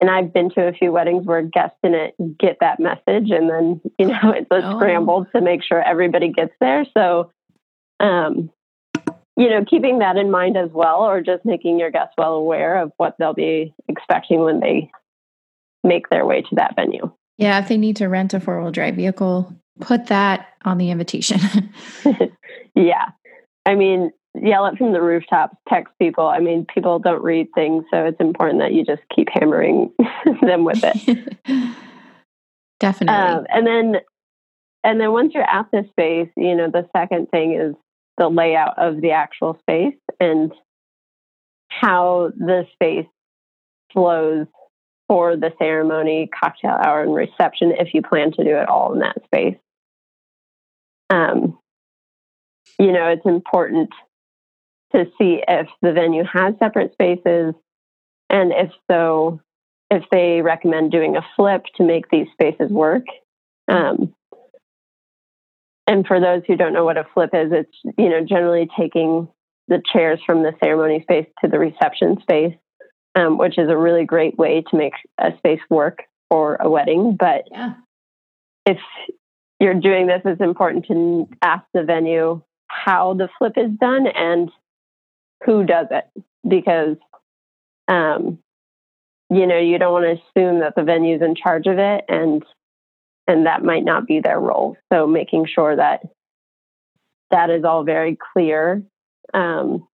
and 0.00 0.10
I've 0.10 0.32
been 0.32 0.50
to 0.50 0.68
a 0.68 0.72
few 0.72 0.92
weddings 0.92 1.26
where 1.26 1.42
guests 1.42 1.76
didn't 1.82 2.38
get 2.38 2.58
that 2.60 2.80
message, 2.80 3.30
and 3.30 3.50
then 3.50 3.80
you 3.98 4.06
know 4.06 4.18
it's 4.36 4.50
a 4.50 4.66
oh. 4.66 4.78
scramble 4.78 5.26
to 5.34 5.40
make 5.40 5.62
sure 5.62 5.82
everybody 5.82 6.28
gets 6.32 6.52
there. 6.60 6.84
So, 6.96 7.32
um, 8.00 8.50
you 9.36 9.48
know, 9.48 9.64
keeping 9.68 9.98
that 10.00 10.16
in 10.16 10.30
mind 10.30 10.56
as 10.56 10.70
well, 10.72 11.00
or 11.00 11.20
just 11.20 11.44
making 11.44 11.78
your 11.78 11.90
guests 11.90 12.14
well 12.16 12.34
aware 12.34 12.80
of 12.80 12.92
what 12.96 13.16
they'll 13.18 13.34
be 13.34 13.74
expecting 13.88 14.40
when 14.40 14.60
they 14.60 14.90
make 15.84 16.08
their 16.10 16.26
way 16.26 16.42
to 16.42 16.54
that 16.56 16.74
venue. 16.76 17.10
Yeah, 17.38 17.58
if 17.60 17.68
they 17.68 17.76
need 17.76 17.96
to 17.96 18.08
rent 18.08 18.34
a 18.34 18.40
four 18.40 18.60
wheel 18.60 18.72
drive 18.72 18.96
vehicle, 18.96 19.52
put 19.80 20.06
that 20.06 20.48
on 20.64 20.78
the 20.78 20.90
invitation. 20.90 21.40
yeah. 22.74 23.06
I 23.64 23.74
mean, 23.74 24.10
yell 24.42 24.66
it 24.66 24.76
from 24.78 24.92
the 24.92 25.00
rooftops, 25.00 25.56
text 25.68 25.92
people. 25.98 26.26
I 26.26 26.40
mean, 26.40 26.66
people 26.72 26.98
don't 26.98 27.22
read 27.22 27.48
things, 27.54 27.84
so 27.90 28.04
it's 28.04 28.20
important 28.20 28.60
that 28.60 28.72
you 28.72 28.84
just 28.84 29.02
keep 29.14 29.28
hammering 29.32 29.92
them 30.42 30.64
with 30.64 30.80
it. 30.82 31.36
Definitely. 32.80 33.16
Um, 33.16 33.46
and 33.48 33.66
then, 33.66 34.00
and 34.84 35.00
then 35.00 35.12
once 35.12 35.32
you're 35.34 35.42
at 35.42 35.66
the 35.72 35.84
space, 35.90 36.30
you 36.36 36.54
know, 36.54 36.70
the 36.70 36.88
second 36.96 37.30
thing 37.30 37.54
is 37.54 37.74
the 38.18 38.28
layout 38.28 38.78
of 38.78 39.00
the 39.00 39.12
actual 39.12 39.58
space 39.60 39.96
and 40.20 40.52
how 41.68 42.30
the 42.36 42.66
space 42.72 43.06
flows 43.92 44.46
for 45.08 45.36
the 45.36 45.52
ceremony, 45.58 46.28
cocktail 46.28 46.78
hour, 46.84 47.02
and 47.02 47.14
reception 47.14 47.72
if 47.78 47.94
you 47.94 48.02
plan 48.02 48.30
to 48.32 48.44
do 48.44 48.56
it 48.56 48.68
all 48.68 48.92
in 48.92 49.00
that 49.00 49.16
space. 49.24 49.56
Um, 51.10 51.58
you 52.78 52.92
know, 52.92 53.08
it's 53.08 53.24
important 53.24 53.90
to 54.92 55.04
see 55.18 55.42
if 55.46 55.68
the 55.82 55.92
venue 55.92 56.24
has 56.24 56.54
separate 56.58 56.92
spaces, 56.92 57.54
and 58.30 58.52
if 58.52 58.70
so, 58.90 59.40
if 59.90 60.04
they 60.10 60.42
recommend 60.42 60.92
doing 60.92 61.16
a 61.16 61.26
flip 61.36 61.64
to 61.76 61.82
make 61.82 62.10
these 62.10 62.26
spaces 62.32 62.70
work. 62.70 63.04
Um, 63.68 64.14
and 65.86 66.06
for 66.06 66.20
those 66.20 66.42
who 66.46 66.56
don't 66.56 66.72
know 66.72 66.84
what 66.84 66.98
a 66.98 67.06
flip 67.14 67.30
is, 67.32 67.50
it's 67.52 67.96
you 67.96 68.08
know 68.08 68.24
generally 68.24 68.68
taking 68.78 69.28
the 69.68 69.82
chairs 69.92 70.20
from 70.24 70.42
the 70.42 70.52
ceremony 70.62 71.02
space 71.02 71.26
to 71.42 71.50
the 71.50 71.58
reception 71.58 72.18
space, 72.22 72.54
um, 73.14 73.38
which 73.38 73.58
is 73.58 73.68
a 73.68 73.76
really 73.76 74.04
great 74.04 74.36
way 74.38 74.62
to 74.70 74.76
make 74.76 74.94
a 75.18 75.30
space 75.38 75.60
work 75.70 76.04
for 76.30 76.56
a 76.60 76.68
wedding. 76.68 77.16
But 77.18 77.44
yeah. 77.50 77.74
if 78.66 78.78
you're 79.60 79.74
doing 79.74 80.06
this, 80.06 80.22
it's 80.24 80.40
important 80.40 80.86
to 80.86 81.28
ask 81.42 81.64
the 81.74 81.82
venue 81.82 82.42
how 82.68 83.14
the 83.14 83.28
flip 83.38 83.54
is 83.56 83.70
done 83.80 84.06
and 84.06 84.50
who 85.44 85.64
does 85.64 85.86
it? 85.90 86.04
Because 86.46 86.96
um, 87.88 88.38
you 89.30 89.46
know 89.46 89.58
you 89.58 89.78
don't 89.78 89.92
want 89.92 90.04
to 90.04 90.40
assume 90.40 90.60
that 90.60 90.74
the 90.76 90.82
venue's 90.82 91.22
in 91.22 91.34
charge 91.34 91.66
of 91.66 91.78
it 91.78 92.04
and 92.08 92.44
and 93.26 93.46
that 93.46 93.62
might 93.62 93.84
not 93.84 94.06
be 94.06 94.20
their 94.20 94.40
role. 94.40 94.76
So 94.92 95.06
making 95.06 95.46
sure 95.46 95.76
that 95.76 96.00
that 97.30 97.50
is 97.50 97.64
all 97.64 97.84
very 97.84 98.16
clear 98.32 98.82
um, 99.34 99.86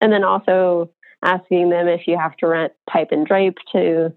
and 0.00 0.12
then 0.12 0.24
also 0.24 0.90
asking 1.22 1.68
them 1.68 1.88
if 1.88 2.06
you 2.06 2.16
have 2.16 2.36
to 2.38 2.46
rent 2.46 2.72
pipe 2.88 3.08
and 3.10 3.26
drape 3.26 3.58
to 3.72 4.12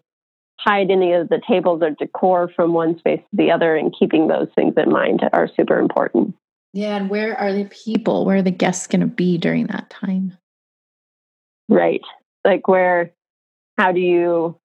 hide 0.58 0.90
any 0.90 1.12
of 1.12 1.28
the 1.28 1.42
tables 1.46 1.82
or 1.82 1.90
decor 1.90 2.50
from 2.56 2.74
one 2.74 2.98
space 2.98 3.20
to 3.20 3.36
the 3.36 3.52
other 3.52 3.76
and 3.76 3.94
keeping 3.98 4.28
those 4.28 4.48
things 4.56 4.74
in 4.78 4.90
mind 4.90 5.22
are 5.34 5.50
super 5.58 5.78
important. 5.78 6.34
Yeah 6.72 6.96
and 6.96 7.10
where 7.10 7.38
are 7.38 7.52
the 7.52 7.66
people? 7.66 8.26
Where 8.26 8.38
are 8.38 8.42
the 8.42 8.52
guests 8.52 8.88
going 8.88 9.02
to 9.02 9.08
be 9.08 9.38
during 9.38 9.68
that 9.68 9.90
time 9.90 10.38
Right. 11.70 12.02
Like 12.46 12.68
where, 12.68 13.12
how 13.78 13.92
do 13.92 14.00
you 14.00 14.58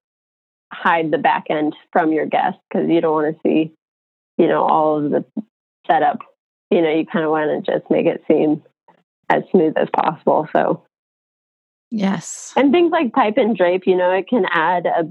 hide 0.73 1.11
the 1.11 1.19
back 1.19 1.47
end 1.49 1.75
from 1.93 2.13
your 2.13 2.27
guests? 2.27 2.61
Because 2.69 2.89
you 2.89 3.01
don't 3.01 3.13
want 3.13 3.35
to 3.35 3.41
see, 3.43 3.73
you 4.37 4.47
know, 4.47 4.65
all 4.65 5.05
of 5.05 5.11
the 5.11 5.25
setup. 5.87 6.19
You 6.71 6.83
know, 6.83 6.91
you 6.91 7.07
kind 7.07 7.25
of 7.25 7.31
want 7.31 7.65
to 7.65 7.73
just 7.73 7.91
make 7.91 8.07
it 8.07 8.23
seem 8.29 8.63
as 9.31 9.43
smooth 9.51 9.75
as 9.77 9.89
possible. 9.95 10.49
So, 10.53 10.85
yes. 11.91 12.53
And 12.57 12.73
things 12.73 12.93
like 12.93 13.13
pipe 13.13 13.39
and 13.39 13.57
drape, 13.57 13.87
you 13.87 13.97
know, 13.97 14.13
it 14.13 14.29
can 14.29 14.45
add 14.51 14.87
a, 14.87 15.05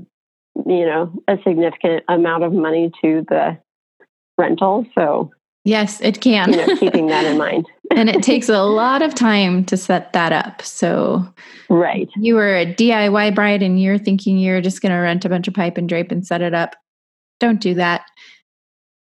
you 0.66 0.86
know, 0.86 1.12
a 1.28 1.38
significant 1.44 2.04
amount 2.08 2.44
of 2.44 2.54
money 2.54 2.92
to 3.02 3.26
the 3.28 3.58
rental. 4.38 4.86
So, 4.94 5.32
Yes, 5.68 6.00
it 6.00 6.22
can. 6.22 6.54
you 6.54 6.66
know, 6.66 6.78
keeping 6.78 7.08
that 7.08 7.26
in 7.26 7.38
mind. 7.38 7.68
and 7.92 8.08
it 8.10 8.24
takes 8.24 8.48
a 8.48 8.64
lot 8.64 9.02
of 9.02 9.14
time 9.14 9.66
to 9.66 9.76
set 9.76 10.14
that 10.14 10.32
up. 10.32 10.62
So, 10.62 11.28
right. 11.68 12.10
You 12.16 12.36
were 12.36 12.56
a 12.56 12.74
DIY 12.74 13.36
bride 13.36 13.62
and 13.62 13.82
you're 13.82 13.98
thinking 13.98 14.38
you're 14.38 14.62
just 14.62 14.82
going 14.82 14.94
to 14.94 14.98
rent 14.98 15.26
a 15.26 15.30
bunch 15.30 15.46
of 15.46 15.54
pipe 15.54 15.78
and 15.78 15.90
drape 15.90 16.10
and 16.10 16.26
set 16.26 16.42
it 16.42 16.54
up. 16.54 16.78
Don't 17.42 17.60
do 17.60 17.74
that. 17.74 18.06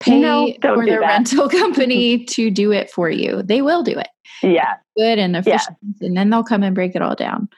Pay 0.01 0.21
no, 0.21 0.53
for 0.61 0.85
the 0.85 0.91
that. 0.91 1.01
rental 1.03 1.49
company 1.51 2.25
to 2.31 2.51
do 2.51 2.73
it 2.73 2.91
for 2.91 3.09
you. 3.09 3.45
They 3.45 3.63
will 3.63 3.85
do 3.85 3.97
it. 3.97 4.09
Yeah. 4.43 4.75
Good 4.97 5.21
and 5.21 5.37
efficient. 5.37 5.77
Yeah. 6.01 6.09
And 6.09 6.17
then 6.17 6.31
they'll 6.31 6.43
come 6.43 6.65
and 6.65 6.75
break 6.75 6.97
it 6.97 7.01
all 7.01 7.15
down. 7.15 7.49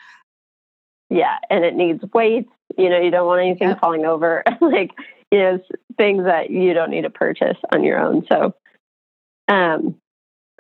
Yeah. 1.09 1.39
And 1.49 1.65
it 1.65 1.75
needs 1.75 2.05
weights. 2.13 2.51
You 2.77 2.91
know, 2.91 3.01
you 3.01 3.11
don't 3.11 3.27
want 3.27 3.41
anything 3.41 3.69
yep. 3.69 3.81
falling 3.81 4.05
over. 4.05 4.45
like, 4.61 4.91
you 5.33 5.39
know, 5.39 5.61
things 5.97 6.25
that 6.25 6.51
you 6.51 6.75
don't 6.75 6.91
need 6.91 7.03
to 7.03 7.11
purchase 7.11 7.57
on 7.73 7.83
your 7.83 7.99
own. 7.99 8.27
So, 8.29 8.55
um, 9.49 9.97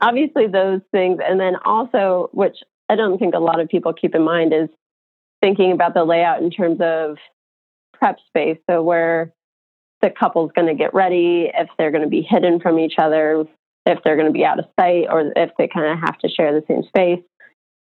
obviously, 0.00 0.46
those 0.46 0.80
things, 0.92 1.20
and 1.24 1.38
then 1.38 1.56
also, 1.64 2.30
which 2.32 2.56
I 2.88 2.96
don't 2.96 3.18
think 3.18 3.34
a 3.34 3.38
lot 3.38 3.60
of 3.60 3.68
people 3.68 3.92
keep 3.92 4.14
in 4.14 4.22
mind, 4.22 4.52
is 4.52 4.68
thinking 5.42 5.72
about 5.72 5.94
the 5.94 6.04
layout 6.04 6.42
in 6.42 6.50
terms 6.50 6.80
of 6.80 7.16
prep 7.92 8.18
space. 8.28 8.58
So, 8.68 8.82
where 8.82 9.32
the 10.00 10.10
couple's 10.10 10.52
going 10.54 10.68
to 10.68 10.74
get 10.74 10.94
ready, 10.94 11.50
if 11.52 11.68
they're 11.76 11.90
going 11.90 12.04
to 12.04 12.08
be 12.08 12.22
hidden 12.22 12.60
from 12.60 12.78
each 12.78 12.94
other, 12.98 13.44
if 13.84 13.98
they're 14.04 14.16
going 14.16 14.26
to 14.26 14.32
be 14.32 14.44
out 14.44 14.58
of 14.58 14.66
sight, 14.78 15.06
or 15.10 15.32
if 15.36 15.50
they 15.58 15.68
kind 15.68 15.86
of 15.86 15.98
have 16.00 16.18
to 16.18 16.28
share 16.28 16.52
the 16.52 16.64
same 16.66 16.82
space. 16.84 17.22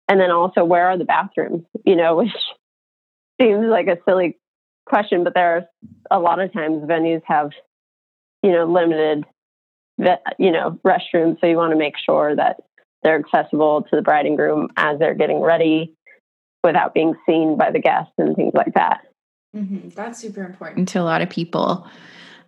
And 0.08 0.20
then 0.20 0.30
also, 0.30 0.64
where 0.64 0.88
are 0.88 0.98
the 0.98 1.04
bathrooms? 1.04 1.64
You 1.84 1.96
know, 1.96 2.16
which 2.18 2.32
seems 3.40 3.66
like 3.66 3.88
a 3.88 3.98
silly 4.08 4.38
question, 4.86 5.24
but 5.24 5.34
there 5.34 5.56
are 5.56 6.18
a 6.18 6.20
lot 6.20 6.40
of 6.40 6.52
times 6.52 6.82
venues 6.84 7.22
have, 7.26 7.50
you 8.42 8.52
know, 8.52 8.64
limited 8.64 9.24
you 10.38 10.50
know, 10.50 10.78
restrooms. 10.84 11.40
So 11.40 11.46
you 11.46 11.56
want 11.56 11.72
to 11.72 11.78
make 11.78 11.94
sure 11.98 12.34
that 12.36 12.60
they're 13.02 13.18
accessible 13.18 13.82
to 13.82 13.96
the 13.96 14.02
bride 14.02 14.26
and 14.26 14.36
groom 14.36 14.68
as 14.76 14.98
they're 14.98 15.14
getting 15.14 15.40
ready 15.40 15.94
without 16.62 16.94
being 16.94 17.14
seen 17.26 17.56
by 17.56 17.70
the 17.70 17.78
guests 17.78 18.12
and 18.18 18.34
things 18.34 18.52
like 18.54 18.74
that. 18.74 19.02
Mm-hmm. 19.54 19.90
That's 19.90 20.20
super 20.20 20.42
important 20.42 20.88
to 20.88 21.00
a 21.00 21.04
lot 21.04 21.22
of 21.22 21.30
people. 21.30 21.86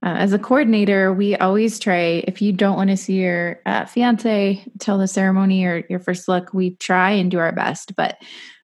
Uh, 0.02 0.16
as 0.16 0.32
a 0.32 0.38
coordinator, 0.38 1.12
we 1.12 1.36
always 1.36 1.78
try, 1.78 2.24
if 2.26 2.42
you 2.42 2.52
don't 2.52 2.76
want 2.76 2.90
to 2.90 2.96
see 2.96 3.14
your 3.14 3.60
uh, 3.66 3.84
fiance 3.86 4.64
till 4.78 4.98
the 4.98 5.08
ceremony 5.08 5.64
or 5.64 5.84
your 5.88 6.00
first 6.00 6.28
look, 6.28 6.52
we 6.52 6.76
try 6.76 7.10
and 7.10 7.30
do 7.30 7.38
our 7.38 7.52
best. 7.52 7.94
But 7.96 8.16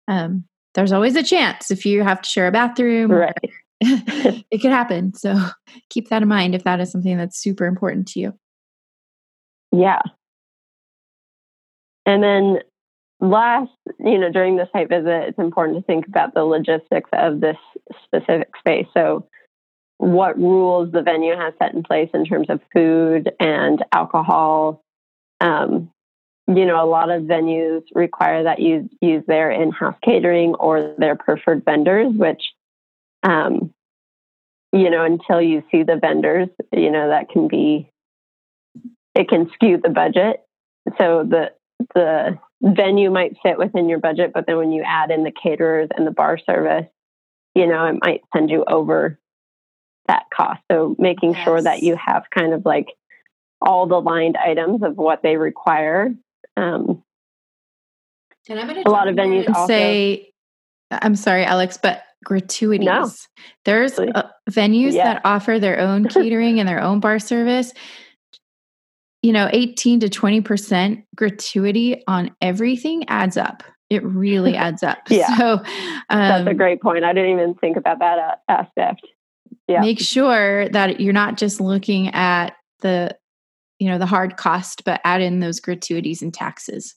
um, 0.09 0.45
there's 0.75 0.93
always 0.93 1.17
a 1.17 1.23
chance 1.23 1.71
if 1.71 1.87
you 1.87 2.03
have 2.03 2.23
to 2.23 2.29
share 2.29 2.49
a 2.49 2.53
bathroom. 2.53 3.11
Right. 3.11 3.37
it 3.81 4.61
could 4.61 4.71
happen. 4.71 5.15
So 5.15 5.37
keep 5.91 6.09
that 6.09 6.23
in 6.23 6.29
mind 6.29 6.55
if 6.55 6.65
that 6.65 6.81
is 6.81 6.91
something 6.93 7.17
that's 7.17 7.41
super 7.41 7.67
important 7.67 8.09
to 8.09 8.21
you. 8.21 8.35
Yeah. 9.73 10.03
And 12.05 12.23
then 12.23 12.59
last, 13.21 13.71
you 13.99 14.19
know, 14.19 14.31
during 14.31 14.57
the 14.57 14.69
site 14.73 14.89
visit, 14.89 15.29
it's 15.29 15.39
important 15.39 15.79
to 15.79 15.85
think 15.85 16.07
about 16.07 16.35
the 16.35 16.45
logistics 16.45 17.11
of 17.13 17.41
this 17.41 17.57
specific 18.05 18.51
space. 18.59 18.87
So, 18.95 19.27
what 19.99 20.37
rules 20.37 20.91
the 20.91 21.03
venue 21.03 21.37
has 21.37 21.55
set 21.63 21.75
in 21.75 21.85
place 21.85 22.11
in 22.13 22.25
terms 22.25 22.51
of 22.51 22.61
food 22.75 23.31
and 23.39 23.85
alcohol. 23.93 24.83
Um, 25.41 25.91
you 26.49 26.67
know, 26.67 26.85
a 26.85 26.91
lot 26.91 27.09
of 27.09 27.23
venues 27.23 27.83
require 27.95 28.43
that 28.43 28.59
you 28.59 28.91
use 29.01 29.23
their 29.29 29.51
in 29.53 29.71
house 29.71 29.95
catering 30.05 30.57
or 30.57 30.95
their 30.99 31.15
preferred 31.15 31.65
vendors, 31.65 32.13
which, 32.13 32.43
um, 33.23 33.73
you 34.73 34.91
know, 34.91 35.05
until 35.05 35.41
you 35.41 35.63
see 35.71 35.85
the 35.85 35.97
vendors, 35.97 36.49
you 36.73 36.91
know, 36.91 37.09
that 37.11 37.29
can 37.29 37.47
be 37.47 37.92
it 39.15 39.29
can 39.29 39.51
skew 39.55 39.79
the 39.83 39.91
budget. 39.91 40.43
So 40.99 41.25
the 41.29 41.53
the 41.95 42.39
venue 42.63 43.11
might 43.11 43.37
fit 43.43 43.59
within 43.59 43.89
your 43.89 43.99
budget, 43.99 44.33
but 44.33 44.47
then 44.47 44.57
when 44.57 44.73
you 44.73 44.83
add 44.83 45.11
in 45.11 45.25
the 45.25 45.33
caterers 45.33 45.89
and 45.97 46.07
the 46.07 46.13
bar 46.13 46.39
service, 46.39 46.87
you 47.55 47.67
know, 47.67 47.87
it 47.87 47.97
might 48.03 48.23
send 48.35 48.51
you 48.51 48.65
over 48.65 49.19
that 50.07 50.25
cost. 50.35 50.61
So 50.71 50.95
making 50.99 51.33
yes. 51.33 51.45
sure 51.45 51.61
that 51.61 51.83
you 51.83 51.97
have 51.97 52.25
kind 52.35 52.53
of 52.53 52.65
like 52.65 52.89
all 53.61 53.87
the 53.87 54.01
lined 54.01 54.37
items 54.37 54.83
of 54.83 54.97
what 54.97 55.23
they 55.23 55.37
require. 55.37 56.15
Um, 56.57 57.03
and 58.49 58.59
I'm 58.59 58.71
a 58.71 58.91
lot 58.91 59.09
of 59.09 59.15
venues 59.15 59.49
also, 59.49 59.67
say 59.67 60.33
I'm 60.91 61.15
sorry, 61.17 61.45
Alex, 61.45 61.79
but 61.81 62.03
gratuities. 62.25 62.87
No. 62.87 63.11
There's 63.65 63.99
uh, 63.99 64.29
venues 64.51 64.93
Yeah. 64.93 65.15
that 65.15 65.23
offer 65.25 65.59
their 65.59 65.79
own 65.79 66.05
catering 66.09 66.61
and 66.61 66.69
their 66.69 66.81
own 66.81 67.01
bar 67.01 67.19
service. 67.19 67.73
You 69.23 69.33
know, 69.33 69.49
18 69.53 70.01
to 70.01 70.09
20% 70.09 71.05
gratuity 71.15 72.03
on 72.07 72.35
everything 72.41 73.09
adds 73.09 73.37
up. 73.37 73.63
It 73.89 74.03
really 74.05 74.57
adds 74.57 74.83
up. 74.83 74.99
Yeah. 75.09 75.37
So, 75.37 75.63
That's 76.11 76.47
a 76.47 76.51
um, 76.51 76.57
great 76.57 76.83
point. 76.83 77.05
I 77.05 77.13
didn't 77.13 77.31
even 77.31 77.55
think 77.55 77.77
about 77.77 78.01
that 78.01 78.19
uh, 78.19 78.35
aspect. 78.49 79.07
Yeah. 79.69 79.81
make 79.81 80.01
sure 80.01 80.69
that 80.71 81.01
you're 81.01 81.13
not 81.13 81.37
just 81.37 81.61
looking 81.61 82.09
at 82.09 82.57
the 82.81 83.17
you 83.79 83.89
know 83.89 83.97
the 83.97 84.07
hard 84.07 84.37
cost 84.37 84.83
but 84.85 85.01
add 85.05 85.23
in 85.23 85.41
those 85.41 85.61
gratuities 85.61 86.21
and 86.21 86.35
taxes 86.35 86.97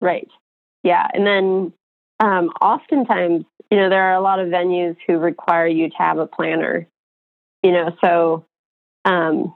Right. 0.00 0.28
Yeah. 0.82 1.06
And 1.12 1.26
then 1.26 1.72
um, 2.20 2.48
oftentimes, 2.60 3.44
you 3.70 3.76
know, 3.76 3.88
there 3.88 4.02
are 4.02 4.14
a 4.14 4.20
lot 4.20 4.38
of 4.38 4.48
venues 4.48 4.96
who 5.06 5.18
require 5.18 5.66
you 5.66 5.88
to 5.90 5.96
have 5.96 6.18
a 6.18 6.26
planner, 6.26 6.86
you 7.62 7.72
know, 7.72 7.96
so 8.00 8.44
um, 9.04 9.54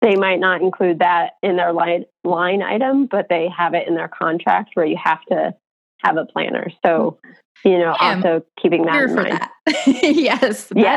they 0.00 0.16
might 0.16 0.40
not 0.40 0.62
include 0.62 1.00
that 1.00 1.32
in 1.42 1.56
their 1.56 1.72
line, 1.72 2.04
line 2.24 2.62
item, 2.62 3.06
but 3.06 3.26
they 3.28 3.48
have 3.56 3.74
it 3.74 3.86
in 3.86 3.94
their 3.94 4.08
contract 4.08 4.70
where 4.74 4.86
you 4.86 4.96
have 5.02 5.22
to 5.26 5.54
have 6.02 6.16
a 6.16 6.24
planner. 6.24 6.68
So, 6.84 7.18
you 7.64 7.78
know, 7.78 7.94
am 8.00 8.16
also 8.24 8.42
keeping 8.60 8.84
that 8.86 9.02
in 9.02 9.14
mind. 9.14 9.32
that 9.32 9.50
yes 10.02 10.72
Yeah. 10.74 10.96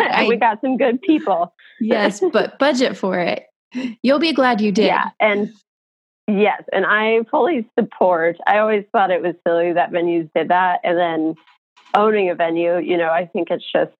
I- 0.00 0.26
we 0.28 0.36
got 0.36 0.60
some 0.60 0.76
good 0.76 1.02
people. 1.02 1.52
yes 1.80 2.22
but 2.32 2.58
budget 2.60 2.96
for 2.96 3.18
it 3.18 3.46
you'll 4.02 4.20
be 4.20 4.32
glad 4.32 4.60
you 4.60 4.70
did 4.70 4.86
Yeah. 4.86 5.10
And 5.18 5.52
yes, 6.28 6.62
and 6.72 6.86
I 6.86 7.24
fully 7.30 7.68
support. 7.78 8.36
I 8.46 8.58
always 8.58 8.84
thought 8.92 9.10
it 9.10 9.20
was 9.20 9.34
silly 9.46 9.72
that 9.72 9.90
venues 9.90 10.30
did 10.34 10.48
that. 10.50 10.78
And 10.84 10.96
then 10.96 11.34
owning 11.94 12.30
a 12.30 12.34
venue, 12.36 12.78
you 12.78 12.96
know, 12.96 13.08
I 13.10 13.26
think 13.26 13.48
it's 13.50 13.64
just 13.72 13.90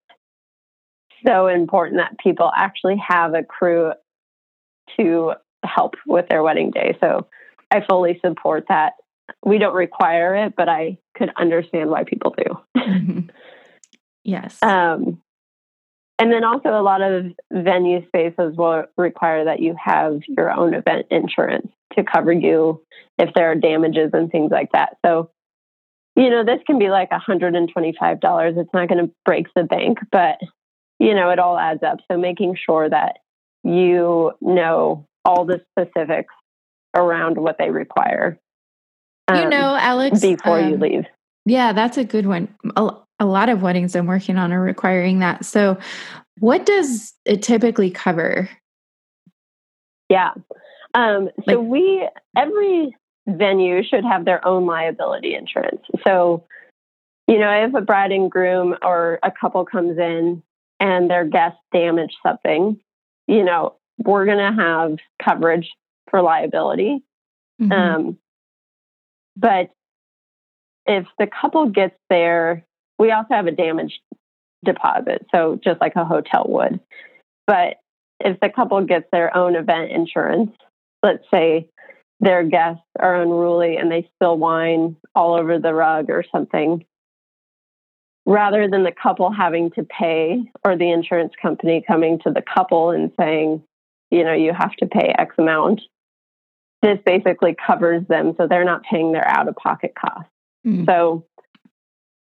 so 1.27 1.49
important 1.49 1.97
that 1.99 2.17
people 2.19 2.53
actually 2.57 2.97
have 3.07 3.35
a 3.35 3.43
crew 3.43 3.93
to 4.99 5.33
help 5.65 5.95
with 6.07 6.29
their 6.29 6.43
wedding 6.43 6.71
day. 6.71 6.97
So 7.01 7.27
I 7.71 7.85
fully 7.89 8.21
support 8.25 8.67
that. 8.69 8.95
We 9.45 9.59
don't 9.59 9.75
require 9.75 10.37
it, 10.37 10.55
but 10.57 10.69
I 10.69 10.99
could 11.17 11.31
understand 11.37 11.91
why 11.91 12.05
people 12.05 12.35
do. 12.37 12.61
Mhm. 12.77 13.31
yes 14.25 14.63
Um, 14.63 15.23
and 16.19 16.33
then 16.33 16.45
also 16.45 16.69
a 16.69 16.83
lot 16.83 17.03
of 17.03 17.27
venue 17.53 18.07
spaces 18.07 18.57
will 18.57 18.85
require 18.97 19.45
that 19.45 19.61
you 19.61 19.75
have 19.83 20.21
your 20.29 20.51
own 20.53 20.75
event 20.75 21.07
insurance 21.11 21.73
to 21.95 22.05
cover 22.05 22.33
you 22.33 22.83
if 23.19 23.35
there 23.35 23.51
are 23.51 23.57
damages 23.57 24.11
and 24.13 24.31
things 24.31 24.51
like 24.51 24.71
that. 24.73 24.97
So, 25.05 25.31
you 26.15 26.31
know, 26.31 26.45
this 26.45 26.61
can 26.67 26.79
be 26.79 26.89
like 26.89 27.11
$125. 27.11 28.57
It's 28.57 28.75
not 28.75 28.89
going 28.89 29.07
to 29.07 29.13
break 29.25 29.47
the 29.57 29.65
bank, 29.65 29.99
but, 30.13 30.39
you 31.01 31.15
know, 31.15 31.31
it 31.31 31.41
all 31.41 31.59
adds 31.59 31.83
up. 31.83 31.99
So 32.11 32.17
making 32.17 32.57
sure 32.65 32.89
that 32.89 33.19
you 33.65 34.33
know 34.41 35.07
all 35.25 35.45
the 35.45 35.61
specifics 35.73 36.33
around 36.95 37.37
what 37.39 37.57
they 37.59 37.71
require. 37.71 38.39
you 39.31 39.37
um, 39.37 39.49
know 39.51 39.77
alex 39.81 40.21
before 40.21 40.61
you 40.61 40.75
um, 40.75 40.81
leave. 40.81 41.05
yeah 41.47 41.73
that's 41.73 41.97
a 41.97 42.05
good 42.05 42.27
one 42.27 42.49
a, 42.77 42.91
a 43.21 43.25
lot 43.27 43.49
of 43.49 43.63
weddings 43.63 43.97
i'm 43.97 44.07
working 44.07 44.37
on 44.37 44.53
are 44.53 44.61
requiring 44.63 45.19
that 45.21 45.45
so 45.45 45.77
what 46.41 46.67
does 46.67 47.15
it 47.25 47.43
typically 47.43 47.91
cover 47.91 48.49
Yeah. 50.11 50.33
Um, 50.95 51.31
so 51.49 51.61
Like- 51.61 51.69
we 51.71 52.09
every 52.37 52.95
venue 53.27 53.83
should 53.83 54.05
have 54.05 54.25
their 54.27 54.47
own 54.47 54.67
liability 54.67 55.35
insurance. 55.35 55.81
So, 56.07 56.45
you 57.27 57.39
know, 57.39 57.51
if 57.65 57.75
a 57.75 57.81
bride 57.81 58.13
and 58.13 58.31
groom 58.31 58.77
or 58.83 59.19
a 59.23 59.33
couple 59.33 59.65
comes 59.65 59.97
in 59.99 60.43
and 60.79 61.09
their 61.11 61.25
guests 61.25 61.59
damage 61.73 62.13
something, 62.23 62.79
you 63.27 63.45
know, 63.45 63.77
we're 63.99 64.27
going 64.27 64.39
to 64.39 64.63
have 64.63 64.99
coverage 65.23 65.71
for 66.11 66.23
liability. 66.23 67.03
Mhm. 67.61 67.73
Um, 67.73 68.19
but 69.37 69.71
if 70.87 71.07
the 71.19 71.27
couple 71.27 71.69
gets 71.71 71.97
there, 72.11 72.65
we 72.99 73.11
also 73.11 73.35
have 73.35 73.47
a 73.47 73.53
damage 73.53 74.01
deposit. 74.65 75.27
So 75.35 75.59
just 75.63 75.81
like 75.81 75.97
a 75.97 76.05
hotel 76.05 76.45
would. 76.49 76.81
But 77.47 77.79
if 78.21 78.39
the 78.41 78.49
couple 78.49 78.81
gets 78.85 79.07
their 79.13 79.37
own 79.37 79.57
event 79.57 79.91
insurance, 79.91 80.53
let's 81.03 81.25
say 81.33 81.69
their 82.21 82.43
guests 82.43 82.85
are 82.99 83.21
unruly 83.21 83.77
and 83.77 83.91
they 83.91 84.09
spill 84.15 84.39
wine 84.39 84.97
all 85.15 85.35
over 85.35 85.59
the 85.59 85.75
rug 85.75 86.11
or 86.11 86.25
something, 86.33 86.85
rather 88.27 88.69
than 88.69 88.85
the 88.85 88.93
couple 88.93 89.31
having 89.31 89.71
to 89.73 89.85
pay 89.85 90.51
or 90.65 90.77
the 90.77 90.91
insurance 90.91 91.33
company 91.41 91.85
coming 91.87 92.19
to 92.21 92.31
the 92.31 92.43
couple 92.43 92.91
and 92.91 93.13
saying, 93.19 93.63
you 94.11 94.25
know, 94.25 94.33
you 94.33 94.53
have 94.53 94.75
to 94.77 94.87
pay 94.87 95.15
X 95.19 95.35
amount, 95.39 95.81
this 96.83 96.99
basically 97.05 97.55
covers 97.67 98.07
them 98.09 98.35
so 98.37 98.47
they're 98.47 98.65
not 98.65 98.83
paying 98.83 99.13
their 99.13 99.27
out 99.27 99.49
of 99.49 99.57
pocket 99.57 99.95
costs. 99.99 100.31
Mm. 100.67 100.87
So 100.87 101.27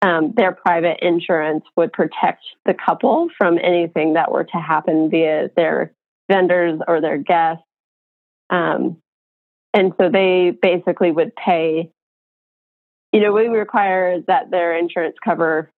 um, 0.01 0.33
their 0.35 0.51
private 0.51 0.99
insurance 1.01 1.65
would 1.75 1.91
protect 1.91 2.43
the 2.65 2.73
couple 2.73 3.29
from 3.37 3.57
anything 3.61 4.13
that 4.13 4.31
were 4.31 4.45
to 4.45 4.57
happen 4.57 5.09
via 5.09 5.49
their 5.55 5.93
vendors 6.29 6.79
or 6.87 7.01
their 7.01 7.17
guests. 7.17 7.63
Um, 8.49 8.97
and 9.73 9.93
so 9.99 10.09
they 10.09 10.51
basically 10.59 11.11
would 11.11 11.35
pay, 11.35 11.91
you 13.11 13.19
know, 13.19 13.31
we 13.31 13.47
require 13.47 14.21
that 14.27 14.49
their 14.51 14.77
insurance 14.77 15.17
cover 15.23 15.69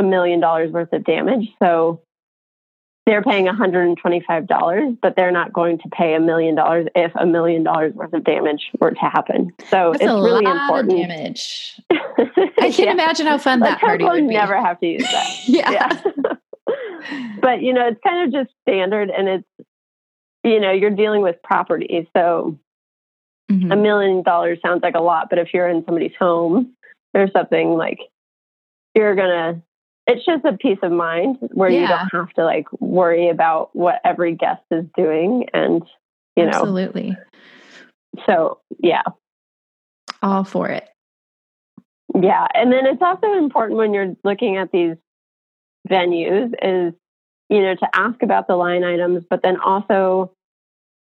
a 0.00 0.02
million 0.02 0.40
dollars 0.40 0.70
worth 0.72 0.92
of 0.94 1.04
damage. 1.04 1.48
So 1.62 2.00
they're 3.06 3.22
paying 3.22 3.46
$125, 3.46 4.98
but 5.00 5.14
they're 5.16 5.30
not 5.30 5.52
going 5.52 5.78
to 5.78 5.88
pay 5.90 6.14
a 6.14 6.20
million 6.20 6.54
dollars 6.54 6.86
if 6.94 7.12
a 7.16 7.26
million 7.26 7.62
dollars 7.64 7.92
worth 7.94 8.12
of 8.12 8.24
damage 8.24 8.70
were 8.80 8.92
to 8.92 9.00
happen. 9.00 9.52
So 9.70 9.92
That's 9.92 10.04
it's 10.04 10.10
a 10.10 10.22
really 10.22 10.44
lot 10.44 10.56
important. 10.86 10.92
of 10.92 11.08
damage. 11.08 11.80
I 11.90 12.70
can 12.72 12.86
Yeah. 12.86 12.92
imagine 12.92 13.26
how 13.26 13.38
fun 13.38 13.60
that 13.60 13.80
party 13.80 14.04
would 14.04 14.28
be. 14.28 14.34
never 14.34 14.56
have 14.56 14.78
to 14.80 14.86
use 14.86 15.02
that. 15.10 15.28
yeah. 15.48 15.70
yeah. 15.70 16.34
but 17.40 17.62
you 17.62 17.72
know, 17.72 17.88
it's 17.88 18.00
kind 18.06 18.24
of 18.26 18.32
just 18.44 18.54
standard 18.62 19.10
and 19.10 19.28
it's 19.28 19.44
you 20.42 20.58
know, 20.58 20.72
you're 20.72 20.90
dealing 20.90 21.20
with 21.22 21.36
property. 21.42 22.08
So 22.16 22.58
Mhm. 23.50 23.72
a 23.72 23.76
million 23.76 24.22
dollars 24.22 24.58
sounds 24.64 24.82
like 24.82 24.94
a 24.94 25.00
lot, 25.02 25.28
but 25.28 25.38
if 25.40 25.52
you're 25.52 25.68
in 25.68 25.84
somebody's 25.84 26.14
home 26.18 26.74
or 27.14 27.28
something 27.32 27.70
like 27.70 27.98
you're 28.94 29.16
gonna 29.16 29.60
it's 30.10 30.26
just 30.26 30.44
a 30.44 30.56
peace 30.56 30.78
of 30.82 30.92
mind 30.92 31.38
where 31.52 31.70
you 31.70 31.86
don't 31.86 32.08
have 32.12 32.32
to 32.34 32.44
like 32.44 32.66
worry 32.80 33.28
about 33.28 33.74
what 33.74 34.00
every 34.04 34.34
guest 34.34 34.62
is 34.70 34.84
doing 34.96 35.46
and 35.54 35.82
you 36.36 36.44
know 36.44 36.50
Absolutely. 36.50 37.16
so 38.26 38.60
yeah 38.78 39.02
All 40.22 40.44
for 40.44 40.68
it. 40.68 40.88
Yeah, 42.20 42.46
and 42.54 42.72
then 42.72 42.86
it's 42.86 43.02
also 43.02 43.34
important 43.34 43.78
when 43.78 43.94
you're 43.94 44.16
looking 44.24 44.56
at 44.56 44.72
these 44.72 44.96
venues 45.88 46.52
is 46.60 46.94
you 47.48 47.62
know 47.62 47.74
to 47.76 47.88
ask 47.94 48.22
about 48.22 48.48
the 48.48 48.56
line 48.56 48.84
items, 48.84 49.24
but 49.30 49.42
then 49.42 49.60
also 49.60 50.32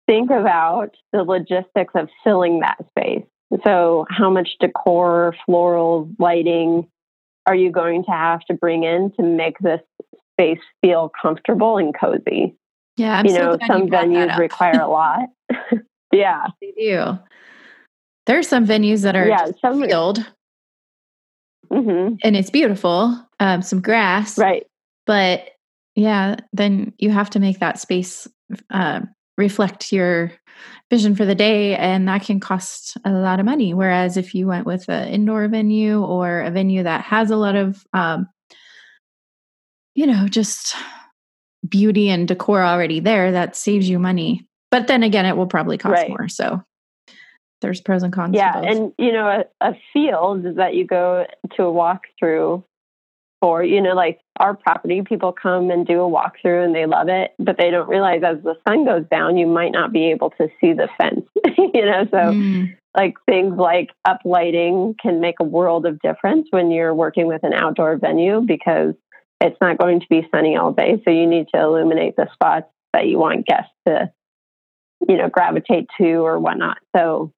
think 0.08 0.30
about 0.30 0.96
the 1.14 1.24
logistics 1.24 1.94
of 1.96 2.10
filling 2.24 2.60
that 2.60 2.78
space. 2.90 3.26
So, 3.64 4.06
how 4.10 4.30
much 4.30 4.50
decor, 4.60 5.36
floral, 5.46 6.12
lighting 6.20 6.88
are 7.46 7.56
you 7.56 7.72
going 7.72 8.04
to 8.06 8.12
have 8.12 8.42
to 8.46 8.54
bring 8.54 8.84
in 8.84 9.12
to 9.14 9.24
make 9.24 9.58
this 9.60 9.82
space 10.34 10.60
feel 10.82 11.12
comfortable 11.22 11.78
and 11.78 11.98
cozy? 11.98 12.56
Yeah. 12.98 13.20
I'm 13.20 13.26
you 13.26 13.34
so 13.34 13.38
know, 13.40 13.58
some 13.68 13.84
you 13.84 13.90
venues 13.90 14.38
require 14.38 14.80
a 14.80 14.88
lot. 14.90 15.30
yeah, 16.14 16.48
They 16.62 16.74
do. 16.78 17.20
There 18.26 18.38
are 18.38 18.44
some 18.44 18.68
venues 18.68 19.02
that 19.04 19.16
are 19.16 19.28
yeah, 19.28 19.48
some 19.62 19.82
field 19.82 20.26
hmm 21.72 22.16
and 22.24 22.36
it's 22.36 22.50
beautiful, 22.50 23.16
um, 23.40 23.62
some 23.62 23.82
grass, 23.82 24.38
right. 24.38 24.66
but 25.06 25.50
yeah, 25.96 26.38
then 26.54 26.94
you 26.98 27.12
have 27.12 27.30
to 27.32 27.40
make 27.40 27.60
that 27.60 27.80
space 27.80 28.28
uh, 28.72 29.02
reflect 29.38 29.92
your 29.92 30.32
vision 30.90 31.16
for 31.16 31.26
the 31.26 31.36
day, 31.36 31.76
and 31.76 32.08
that 32.08 32.24
can 32.24 32.40
cost 32.40 32.98
a 33.06 33.12
lot 33.12 33.40
of 33.40 33.46
money. 33.46 33.74
Whereas 33.74 34.18
if 34.18 34.34
you 34.34 34.48
went 34.48 34.66
with 34.66 34.90
an 34.90 35.08
indoor 35.10 35.48
venue 35.48 36.02
or 36.04 36.42
a 36.42 36.52
venue 36.52 36.84
that 36.84 37.02
has 37.02 37.30
a 37.32 37.36
lot 37.36 37.56
of, 37.56 37.86
um, 37.94 38.28
you 39.96 40.08
know, 40.08 40.28
just 40.28 40.76
beauty 41.68 42.10
and 42.10 42.28
decor 42.28 42.64
already 42.64 43.00
there, 43.00 43.32
that 43.34 43.56
saves 43.56 43.88
you 43.88 44.00
money. 44.00 44.48
But 44.72 44.88
then 44.88 45.04
again, 45.04 45.26
it 45.26 45.38
will 45.38 45.48
probably 45.48 45.78
cost 45.78 45.94
Right. 45.94 46.10
more. 46.10 46.28
So 46.28 46.64
there's 47.62 47.82
pros 47.82 48.04
and 48.04 48.14
cons. 48.14 48.34
to 48.34 48.38
Yeah, 48.38 48.62
and 48.62 48.94
you 48.98 49.12
know, 49.12 49.28
a, 49.28 49.70
a 49.72 49.76
field 49.94 50.56
that 50.56 50.74
you 50.74 50.86
go 50.86 51.26
to 51.56 51.64
a 51.64 51.72
walkthrough, 51.72 52.64
for. 53.42 53.64
You 53.64 53.82
know, 53.82 53.94
like 53.94 54.20
our 54.40 54.56
property, 54.56 55.02
people 55.02 55.32
come 55.32 55.70
and 55.72 55.86
do 55.86 56.02
a 56.02 56.10
walkthrough 56.10 56.66
and 56.66 56.76
they 56.76 56.86
love 56.86 57.10
it, 57.10 57.34
but 57.40 57.58
they 57.58 57.72
don't 57.72 57.90
realize 57.90 58.22
as 58.24 58.42
the 58.44 58.56
sun 58.68 58.86
goes 58.86 59.06
down, 59.10 59.38
you 59.38 59.48
might 59.48 59.72
not 59.72 59.92
be 59.92 60.12
able 60.12 60.32
to 60.32 60.48
see 60.62 60.74
the 60.74 60.90
fence. 60.98 61.26
you 61.58 61.86
know, 61.86 62.06
so 62.12 62.18
mm. 62.18 62.76
like 62.96 63.16
things 63.26 63.58
like 63.58 63.90
uplighting 64.08 64.96
can 65.00 65.20
make 65.20 65.40
a 65.40 65.46
world 65.46 65.86
of 65.86 66.00
difference 66.00 66.48
when 66.52 66.72
you're 66.72 66.94
working 66.94 67.28
with 67.28 67.44
an 67.44 67.54
outdoor 67.54 67.98
venue 67.98 68.42
because 68.42 68.94
it's 69.42 69.58
not 69.62 69.78
going 69.78 70.00
to 70.00 70.08
be 70.10 70.28
sunny 70.34 70.58
all 70.58 70.74
day. 70.74 71.02
So 71.06 71.12
you 71.12 71.26
need 71.26 71.48
to 71.54 71.62
illuminate 71.62 72.16
the 72.16 72.28
spots 72.34 72.68
that 72.94 73.08
you 73.08 73.18
want 73.18 73.46
guests 73.46 73.72
to, 73.88 74.12
you 75.08 75.18
know, 75.18 75.30
gravitate 75.30 75.88
to 76.00 76.26
or 76.26 76.40
whatnot. 76.40 76.78
So, 76.96 77.32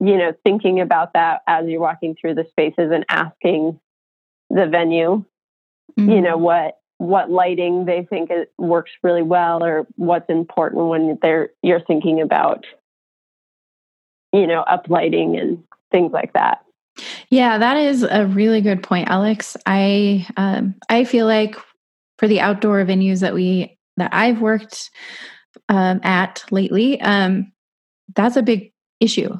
you 0.00 0.18
know, 0.18 0.32
thinking 0.44 0.80
about 0.80 1.14
that 1.14 1.42
as 1.46 1.66
you're 1.66 1.80
walking 1.80 2.14
through 2.20 2.34
the 2.34 2.46
spaces 2.50 2.90
and 2.92 3.04
asking 3.08 3.80
the 4.50 4.66
venue, 4.66 5.24
mm-hmm. 5.98 6.10
you 6.10 6.20
know, 6.20 6.36
what 6.36 6.78
what 7.02 7.30
lighting 7.30 7.84
they 7.84 8.06
think 8.08 8.30
it 8.30 8.52
works 8.58 8.92
really 9.02 9.22
well 9.22 9.64
or 9.64 9.88
what's 9.96 10.30
important 10.30 10.86
when 10.86 11.18
they're 11.20 11.50
you're 11.60 11.80
thinking 11.80 12.20
about 12.20 12.64
you 14.32 14.46
know 14.46 14.64
uplighting 14.70 15.36
and 15.36 15.64
things 15.90 16.12
like 16.12 16.32
that 16.32 16.64
yeah 17.28 17.58
that 17.58 17.76
is 17.76 18.04
a 18.04 18.26
really 18.26 18.60
good 18.60 18.84
point 18.84 19.08
alex 19.08 19.56
i 19.66 20.24
um, 20.36 20.76
i 20.88 21.02
feel 21.02 21.26
like 21.26 21.56
for 22.18 22.28
the 22.28 22.38
outdoor 22.38 22.84
venues 22.84 23.18
that 23.18 23.34
we 23.34 23.76
that 23.96 24.14
i've 24.14 24.40
worked 24.40 24.90
um, 25.68 26.00
at 26.04 26.44
lately 26.52 27.00
um, 27.00 27.50
that's 28.14 28.36
a 28.36 28.42
big 28.42 28.72
issue 29.00 29.36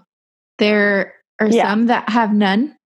there 0.58 1.14
are 1.38 1.46
yeah. 1.46 1.70
some 1.70 1.86
that 1.86 2.08
have 2.08 2.32
none 2.32 2.76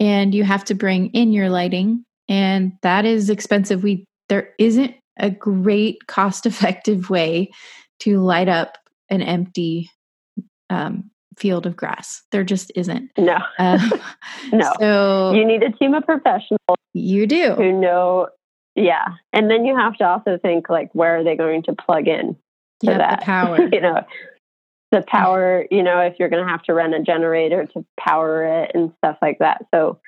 and 0.00 0.34
you 0.34 0.44
have 0.44 0.64
to 0.64 0.74
bring 0.74 1.10
in 1.10 1.30
your 1.30 1.50
lighting 1.50 2.06
and 2.28 2.72
that 2.82 3.04
is 3.04 3.30
expensive. 3.30 3.82
We 3.82 4.06
there 4.28 4.50
isn't 4.58 4.94
a 5.18 5.30
great 5.30 6.06
cost 6.06 6.46
effective 6.46 7.10
way 7.10 7.50
to 8.00 8.20
light 8.20 8.48
up 8.48 8.78
an 9.10 9.22
empty 9.22 9.90
um, 10.70 11.10
field 11.38 11.66
of 11.66 11.76
grass. 11.76 12.22
There 12.32 12.44
just 12.44 12.72
isn't. 12.74 13.10
No. 13.18 13.38
Um, 13.58 13.92
no. 14.52 14.72
so 14.80 15.32
you 15.34 15.44
need 15.44 15.62
a 15.62 15.72
team 15.72 15.94
of 15.94 16.04
professionals 16.04 16.78
you 16.92 17.26
do. 17.26 17.54
who 17.54 17.72
know 17.72 18.28
yeah. 18.76 19.06
And 19.32 19.48
then 19.48 19.64
you 19.64 19.76
have 19.76 19.96
to 19.98 20.04
also 20.04 20.36
think 20.38 20.68
like 20.68 20.90
where 20.94 21.18
are 21.18 21.24
they 21.24 21.36
going 21.36 21.62
to 21.64 21.74
plug 21.74 22.08
in 22.08 22.36
to 22.80 22.90
yeah, 22.90 22.98
that? 22.98 23.20
power. 23.20 23.58
You 23.72 23.80
know 23.80 24.04
the 24.94 25.02
power, 25.08 25.66
you 25.72 25.82
know, 25.82 25.98
if 26.00 26.14
you're 26.18 26.28
going 26.28 26.44
to 26.44 26.50
have 26.50 26.62
to 26.62 26.72
run 26.72 26.94
a 26.94 27.02
generator 27.02 27.66
to 27.66 27.84
power 27.98 28.62
it 28.62 28.70
and 28.74 28.92
stuff 28.98 29.18
like 29.20 29.38
that. 29.40 29.66
So, 29.74 29.98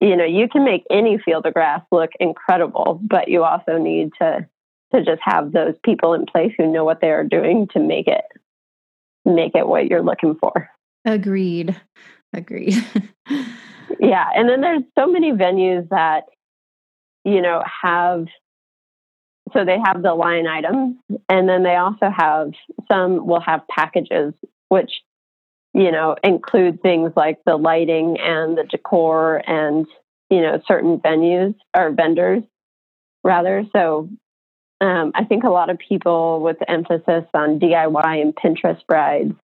you 0.00 0.16
know, 0.16 0.24
you 0.24 0.48
can 0.48 0.64
make 0.64 0.84
any 0.90 1.18
field 1.18 1.46
of 1.46 1.54
grass 1.54 1.82
look 1.90 2.10
incredible, 2.20 3.00
but 3.02 3.28
you 3.28 3.44
also 3.44 3.78
need 3.78 4.12
to 4.20 4.46
to 4.94 5.04
just 5.04 5.20
have 5.22 5.52
those 5.52 5.74
people 5.84 6.14
in 6.14 6.24
place 6.24 6.52
who 6.56 6.72
know 6.72 6.82
what 6.82 7.02
they 7.02 7.10
are 7.10 7.24
doing 7.24 7.68
to 7.72 7.78
make 7.80 8.06
it 8.06 8.24
make 9.24 9.54
it 9.54 9.66
what 9.66 9.86
you're 9.86 10.02
looking 10.02 10.34
for. 10.34 10.70
Agreed. 11.04 11.78
Agreed. 12.32 12.74
yeah, 14.00 14.26
and 14.34 14.48
then 14.48 14.60
there's 14.60 14.82
so 14.98 15.06
many 15.06 15.32
venues 15.32 15.88
that 15.90 16.24
you 17.24 17.42
know 17.42 17.62
have 17.82 18.26
so 19.52 19.64
they 19.64 19.78
have 19.82 20.02
the 20.02 20.14
line 20.14 20.46
items 20.46 20.96
and 21.28 21.48
then 21.48 21.62
they 21.62 21.76
also 21.76 22.10
have 22.14 22.52
some 22.90 23.26
will 23.26 23.40
have 23.40 23.66
packages 23.68 24.34
which 24.68 24.90
you 25.78 25.90
know 25.92 26.16
include 26.22 26.82
things 26.82 27.12
like 27.16 27.38
the 27.46 27.56
lighting 27.56 28.18
and 28.20 28.58
the 28.58 28.64
decor 28.64 29.42
and 29.46 29.86
you 30.30 30.40
know 30.40 30.60
certain 30.66 30.98
venues 30.98 31.54
or 31.76 31.90
vendors 31.90 32.42
rather. 33.24 33.64
So 33.72 34.08
um, 34.80 35.12
i 35.14 35.24
think 35.24 35.44
a 35.44 35.50
lot 35.50 35.70
of 35.70 35.78
people 35.78 36.40
with 36.40 36.56
emphasis 36.68 37.24
on 37.34 37.58
diy 37.58 38.22
and 38.22 38.34
pinterest 38.34 38.86
brides 38.86 39.34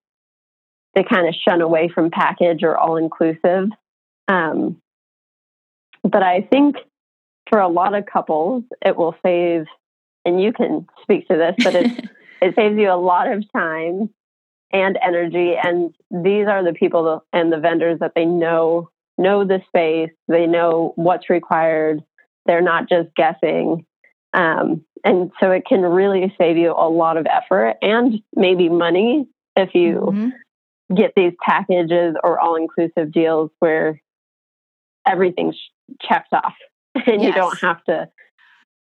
they 0.95 1.03
kind 1.03 1.27
of 1.27 1.35
shun 1.35 1.61
away 1.61 1.89
from 1.93 2.11
package 2.11 2.63
or 2.63 2.77
all 2.77 2.97
inclusive 2.97 3.69
um, 4.29 4.77
but 6.03 6.23
i 6.23 6.41
think 6.41 6.77
for 7.51 7.59
a 7.59 7.69
lot 7.69 7.95
of 7.95 8.07
couples 8.07 8.63
it 8.85 8.97
will 8.97 9.17
save 9.25 9.67
and 10.25 10.43
you 10.43 10.53
can 10.53 10.87
speak 11.03 11.29
to 11.29 11.37
this, 11.37 11.55
but 11.63 11.75
it 11.75 12.11
it 12.43 12.55
saves 12.55 12.77
you 12.79 12.91
a 12.91 12.97
lot 12.97 13.31
of 13.31 13.45
time 13.53 14.11
and 14.73 14.99
energy. 15.03 15.55
And 15.63 15.95
these 16.11 16.47
are 16.47 16.65
the 16.65 16.73
people 16.73 17.25
and 17.33 17.53
the 17.53 17.59
vendors 17.59 18.01
that 18.01 18.13
they 18.15 18.25
know 18.25 18.91
know 19.17 19.45
the 19.45 19.63
space, 19.69 20.11
they 20.27 20.47
know 20.47 20.93
what's 20.97 21.31
required. 21.31 22.03
They're 22.47 22.61
not 22.61 22.89
just 22.89 23.15
guessing. 23.15 23.87
Um, 24.33 24.85
and 25.05 25.31
so 25.39 25.51
it 25.53 25.65
can 25.67 25.83
really 25.83 26.35
save 26.37 26.57
you 26.57 26.73
a 26.73 26.89
lot 26.89 27.17
of 27.17 27.27
effort 27.27 27.77
and 27.81 28.21
maybe 28.35 28.69
money 28.69 29.29
if 29.55 29.75
you 29.75 30.01
mm-hmm. 30.01 30.95
get 30.95 31.13
these 31.15 31.33
packages 31.41 32.17
or 32.25 32.41
all 32.41 32.57
inclusive 32.57 33.13
deals 33.13 33.51
where 33.61 34.01
everything's 35.07 35.57
checked 36.03 36.33
off 36.33 36.55
and 36.95 37.23
yes. 37.23 37.29
you 37.29 37.33
don't 37.33 37.61
have 37.61 37.85
to 37.85 38.09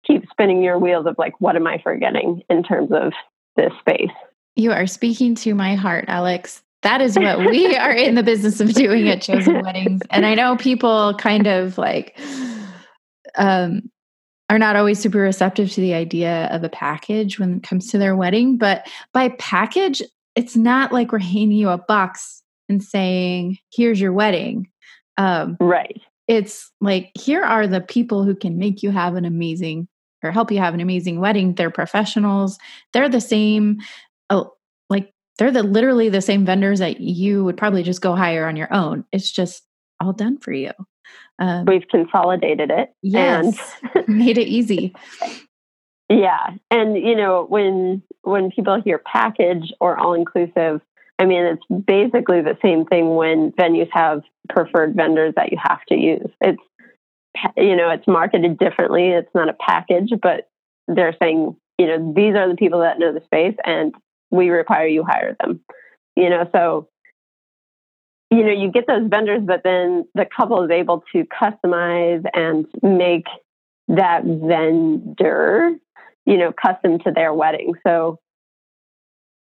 keep 0.06 0.28
spinning 0.30 0.62
your 0.62 0.78
wheels 0.78 1.06
of 1.06 1.16
like, 1.18 1.40
what 1.40 1.56
am 1.56 1.66
I 1.66 1.80
forgetting 1.82 2.42
in 2.50 2.62
terms 2.62 2.90
of 2.92 3.12
this 3.56 3.72
space? 3.80 4.10
You 4.58 4.72
are 4.72 4.88
speaking 4.88 5.36
to 5.36 5.54
my 5.54 5.76
heart, 5.76 6.06
Alex. 6.08 6.62
That 6.82 7.00
is 7.00 7.16
what 7.16 7.38
we 7.38 7.76
are 7.78 7.92
in 7.92 8.16
the 8.16 8.24
business 8.24 8.58
of 8.58 8.74
doing 8.74 9.08
at 9.08 9.22
Chosen 9.22 9.62
Weddings. 9.62 10.02
And 10.10 10.26
I 10.26 10.34
know 10.34 10.56
people 10.56 11.14
kind 11.14 11.46
of 11.46 11.78
like 11.78 12.18
um, 13.36 13.88
are 14.50 14.58
not 14.58 14.74
always 14.74 14.98
super 14.98 15.18
receptive 15.18 15.70
to 15.70 15.80
the 15.80 15.94
idea 15.94 16.48
of 16.50 16.64
a 16.64 16.68
package 16.68 17.38
when 17.38 17.58
it 17.58 17.62
comes 17.62 17.86
to 17.92 17.98
their 17.98 18.16
wedding. 18.16 18.58
But 18.58 18.88
by 19.12 19.28
package, 19.38 20.02
it's 20.34 20.56
not 20.56 20.92
like 20.92 21.12
we're 21.12 21.20
handing 21.20 21.52
you 21.52 21.68
a 21.68 21.78
box 21.78 22.42
and 22.68 22.82
saying, 22.82 23.58
here's 23.72 24.00
your 24.00 24.12
wedding. 24.12 24.68
Um, 25.18 25.56
right. 25.60 26.02
It's 26.26 26.72
like, 26.80 27.12
here 27.14 27.44
are 27.44 27.68
the 27.68 27.80
people 27.80 28.24
who 28.24 28.34
can 28.34 28.58
make 28.58 28.82
you 28.82 28.90
have 28.90 29.14
an 29.14 29.24
amazing 29.24 29.86
or 30.22 30.32
help 30.32 30.50
you 30.50 30.58
have 30.58 30.74
an 30.74 30.80
amazing 30.80 31.20
wedding. 31.20 31.54
They're 31.54 31.70
professionals. 31.70 32.58
They're 32.92 33.08
the 33.08 33.20
same, 33.20 33.78
like 34.88 35.12
they're 35.38 35.51
the 35.51 35.62
literally 35.62 36.09
the 36.09 36.20
same 36.20 36.44
vendors 36.44 36.81
that 36.81 37.01
you 37.01 37.44
would 37.44 37.57
probably 37.57 37.83
just 37.83 38.01
go 38.01 38.14
hire 38.14 38.46
on 38.46 38.57
your 38.57 38.72
own. 38.72 39.05
It's 39.12 39.31
just 39.31 39.62
all 40.01 40.12
done 40.12 40.38
for 40.38 40.53
you. 40.53 40.72
Um, 41.38 41.64
We've 41.66 41.87
consolidated 41.88 42.70
it. 42.70 42.92
Yes, 43.03 43.74
and 43.94 44.09
made 44.09 44.38
it 44.38 44.48
easy. 44.48 44.94
Yeah, 46.09 46.55
and 46.70 46.96
you 46.96 47.16
know 47.16 47.46
when 47.48 48.03
when 48.22 48.51
people 48.51 48.81
hear 48.83 48.98
package 48.98 49.72
or 49.81 49.98
all 49.98 50.14
inclusive, 50.14 50.81
I 51.18 51.24
mean 51.24 51.44
it's 51.44 51.85
basically 51.87 52.40
the 52.42 52.59
same 52.62 52.87
thing 52.87 53.14
when 53.14 53.53
venues 53.53 53.88
have 53.92 54.22
preferred 54.48 54.96
vendors 54.96 55.35
that 55.37 55.53
you 55.53 55.59
have 55.62 55.85
to 55.88 55.94
use. 55.94 56.31
It's 56.40 56.61
you 57.57 57.77
know, 57.77 57.90
it's 57.90 58.07
marketed 58.07 58.59
differently. 58.59 59.09
It's 59.09 59.33
not 59.35 59.48
a 59.48 59.55
package, 59.55 60.12
but 60.20 60.48
they're 60.87 61.14
saying, 61.20 61.57
you 61.79 61.87
know, 61.87 62.12
these 62.14 62.35
are 62.35 62.48
the 62.48 62.57
people 62.57 62.81
that 62.81 62.98
know 62.98 63.12
the 63.12 63.22
space 63.24 63.55
and 63.64 63.94
we 64.30 64.50
require 64.50 64.86
you 64.86 65.04
hire 65.04 65.36
them. 65.40 65.60
You 66.16 66.30
know, 66.30 66.48
so 66.52 66.88
you 68.30 68.44
know, 68.44 68.52
you 68.52 68.70
get 68.70 68.86
those 68.86 69.08
vendors, 69.08 69.42
but 69.44 69.62
then 69.64 70.06
the 70.14 70.26
couple 70.26 70.62
is 70.62 70.70
able 70.70 71.02
to 71.12 71.24
customize 71.24 72.24
and 72.34 72.66
make 72.82 73.26
that 73.88 74.24
vendor, 74.24 75.70
you 76.26 76.36
know, 76.36 76.52
custom 76.52 76.98
to 77.00 77.10
their 77.10 77.32
wedding. 77.32 77.72
So, 77.86 78.18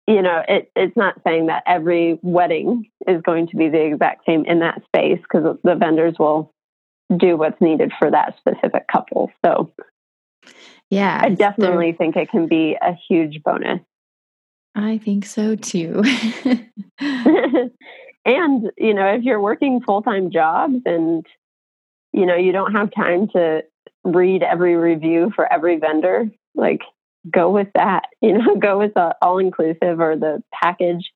you 0.07 0.23
know, 0.23 0.43
it, 0.49 0.71
it's 0.75 0.97
not 0.97 1.21
saying 1.27 1.47
that 1.47 1.63
every 1.67 2.19
wedding 2.23 2.91
is 3.07 3.21
going 3.21 3.49
to 3.49 3.57
be 3.57 3.69
the 3.69 3.85
exact 3.85 4.25
same 4.27 4.47
in 4.47 4.61
that 4.61 4.83
space 4.87 5.21
because 5.23 5.59
the 5.63 5.75
vendors 5.75 6.15
will 6.19 6.55
do 7.15 7.37
what's 7.37 7.61
needed 7.61 7.93
for 7.99 8.11
that 8.11 8.37
specific 8.39 8.87
couple. 8.91 9.31
So, 9.45 9.71
yeah, 10.89 11.21
I 11.23 11.29
definitely 11.29 11.93
think 11.93 12.17
it 12.17 12.31
can 12.31 12.49
be 12.49 12.77
a 12.81 12.95
huge 13.09 13.43
bonus. 13.43 13.81
I 14.75 14.99
think 14.99 15.27
so 15.27 15.57
too. 15.57 16.03
and, 17.01 17.71
you 18.77 18.95
know, 18.95 19.07
if 19.15 19.23
you're 19.23 19.41
working 19.41 19.81
full 19.81 20.03
time 20.03 20.31
jobs 20.31 20.83
and, 20.87 21.27
you 22.13 22.27
know, 22.27 22.37
you 22.37 22.53
don't 22.53 22.73
have 22.73 22.93
time 22.95 23.29
to 23.29 23.63
read 24.05 24.43
every 24.43 24.77
review 24.77 25.33
for 25.35 25.51
every 25.53 25.79
vendor, 25.79 26.31
like 26.55 26.81
go 27.31 27.51
with 27.51 27.69
that. 27.75 28.05
You 28.23 28.37
know, 28.37 28.57
go 28.57 28.79
with 28.79 28.93
the 28.95 29.17
all 29.23 29.39
inclusive 29.39 29.99
or 29.99 30.15
the 30.15 30.43
package 30.53 31.11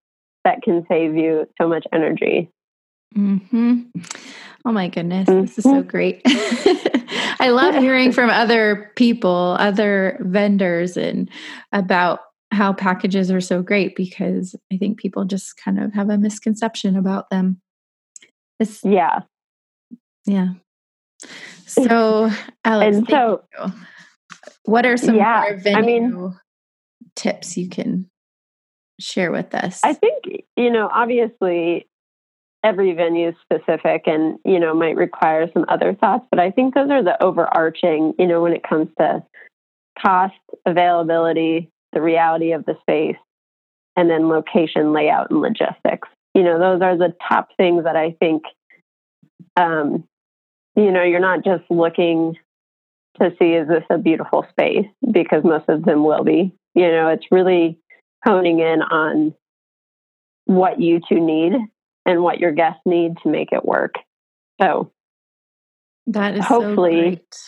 that 0.45 0.63
can 0.63 0.87
save 0.89 1.15
you 1.17 1.47
so 1.61 1.69
much 1.69 1.87
energy. 1.93 2.51
Hmm. 3.15 3.83
Oh 4.65 4.73
my 4.73 4.89
goodness, 4.89 5.29
this 5.29 5.59
is 5.59 5.65
so 5.65 5.83
mm-hmm. 5.83 5.89
great. 5.89 6.23
I 7.39 7.51
love 7.51 7.75
hearing 7.75 8.11
from 8.11 8.31
other 8.31 8.91
people, 8.97 9.57
other 9.59 10.17
vendors, 10.21 10.97
and 10.97 11.29
about 11.73 12.21
how 12.55 12.73
packages 12.73 13.31
are 13.31 13.41
so 13.41 13.63
great 13.63 13.97
because 13.97 14.55
I 14.73 14.77
think 14.77 14.99
people 14.99 15.25
just 15.25 15.57
kind 15.57 15.79
of 15.79 15.93
have 15.93 16.11
a 16.11 16.19
misconception 16.19 16.97
about 16.97 17.31
them. 17.31 17.61
It's, 18.59 18.85
yeah. 18.85 19.21
Yeah. 20.27 20.49
So, 21.67 22.31
Alex, 22.65 22.99
so, 23.09 23.43
what 24.65 24.85
are 24.85 24.99
some 24.99 25.17
yeah, 25.17 25.57
venue 25.57 25.79
I 25.79 25.81
mean, 25.81 26.39
tips 27.17 27.57
you 27.57 27.69
can 27.69 28.11
share 29.01 29.33
with 29.33 29.55
us? 29.55 29.81
I 29.83 29.95
think, 29.95 30.45
you 30.57 30.71
know, 30.71 30.89
obviously 30.93 31.89
every 32.63 32.93
venue 32.93 33.31
is 33.31 33.35
specific 33.43 34.03
and, 34.07 34.39
you 34.45 34.61
know, 34.61 34.75
might 34.75 34.97
require 34.97 35.51
some 35.53 35.65
other 35.69 35.95
thoughts, 35.95 36.27
but 36.31 36.39
I 36.39 36.51
think 36.51 36.75
those 36.75 36.91
are 36.91 37.03
the 37.03 37.21
overarching, 37.23 38.15
you 38.19 38.27
know, 38.27 38.43
when 38.43 38.53
it 38.53 38.63
comes 38.63 38.89
to 38.99 39.23
cost, 40.01 40.35
availability, 40.67 41.71
the 41.95 42.03
reality 42.03 42.53
of 42.53 42.65
the 42.65 42.77
space, 42.83 43.17
and 43.97 44.11
then 44.11 44.29
location, 44.29 44.93
layout, 44.93 45.31
and 45.31 45.41
logistics. 45.41 46.09
You 46.35 46.43
know, 46.43 46.59
those 46.59 46.83
are 46.83 46.99
the 46.99 47.15
top 47.29 47.49
things 47.57 47.85
that 47.85 47.97
I 47.97 48.17
think, 48.19 48.43
um, 49.57 50.05
you 50.77 50.91
know, 50.91 51.05
you're 51.05 51.21
not 51.21 51.45
just 51.45 51.63
looking 51.71 52.37
to 53.21 53.31
see 53.39 53.53
is 53.53 53.69
this 53.69 53.85
a 53.91 53.99
beautiful 53.99 54.45
space 54.51 54.87
because 55.13 55.45
most 55.45 55.69
of 55.69 55.85
them 55.85 56.05
will 56.05 56.25
be. 56.25 56.53
You 56.75 56.91
know, 56.91 57.09
it's 57.09 57.27
really 57.31 57.79
honing 58.25 58.59
in 58.59 58.83
on 58.83 59.35
what 60.47 60.81
you 60.81 61.01
two 61.09 61.21
need 61.21 61.53
and 62.05 62.23
what 62.23 62.41
your 62.41 62.53
guests 62.53 62.81
need 62.85 63.17
to 63.23 63.29
make 63.29 63.53
it 63.53 63.65
work. 63.65 63.95
So 64.61 64.91
that 66.09 66.37
is 66.37 66.45
hopefully 66.45 67.23
so 67.33 67.39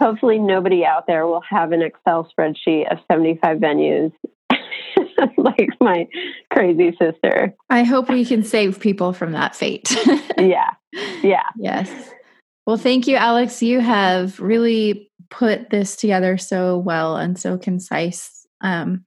hopefully 0.00 0.38
nobody 0.38 0.84
out 0.84 1.06
there 1.06 1.26
will 1.26 1.42
have 1.48 1.72
an 1.72 1.82
Excel 1.82 2.28
spreadsheet 2.36 2.90
of 2.90 2.98
75 3.10 3.58
venues 3.58 4.12
like 5.36 5.70
my 5.80 6.08
crazy 6.52 6.96
sister. 7.00 7.54
I 7.68 7.82
hope 7.84 8.08
we 8.08 8.24
can 8.24 8.42
save 8.42 8.80
people 8.80 9.12
from 9.12 9.32
that 9.32 9.54
fate. 9.54 9.94
yeah. 10.38 10.70
Yeah. 11.22 11.42
Yes. 11.56 11.90
Well, 12.66 12.76
thank 12.76 13.06
you, 13.06 13.16
Alex. 13.16 13.62
You 13.62 13.80
have 13.80 14.40
really 14.40 15.10
put 15.30 15.70
this 15.70 15.96
together 15.96 16.38
so 16.38 16.78
well 16.78 17.16
and 17.16 17.38
so 17.38 17.58
concise. 17.58 18.46
Um, 18.60 19.04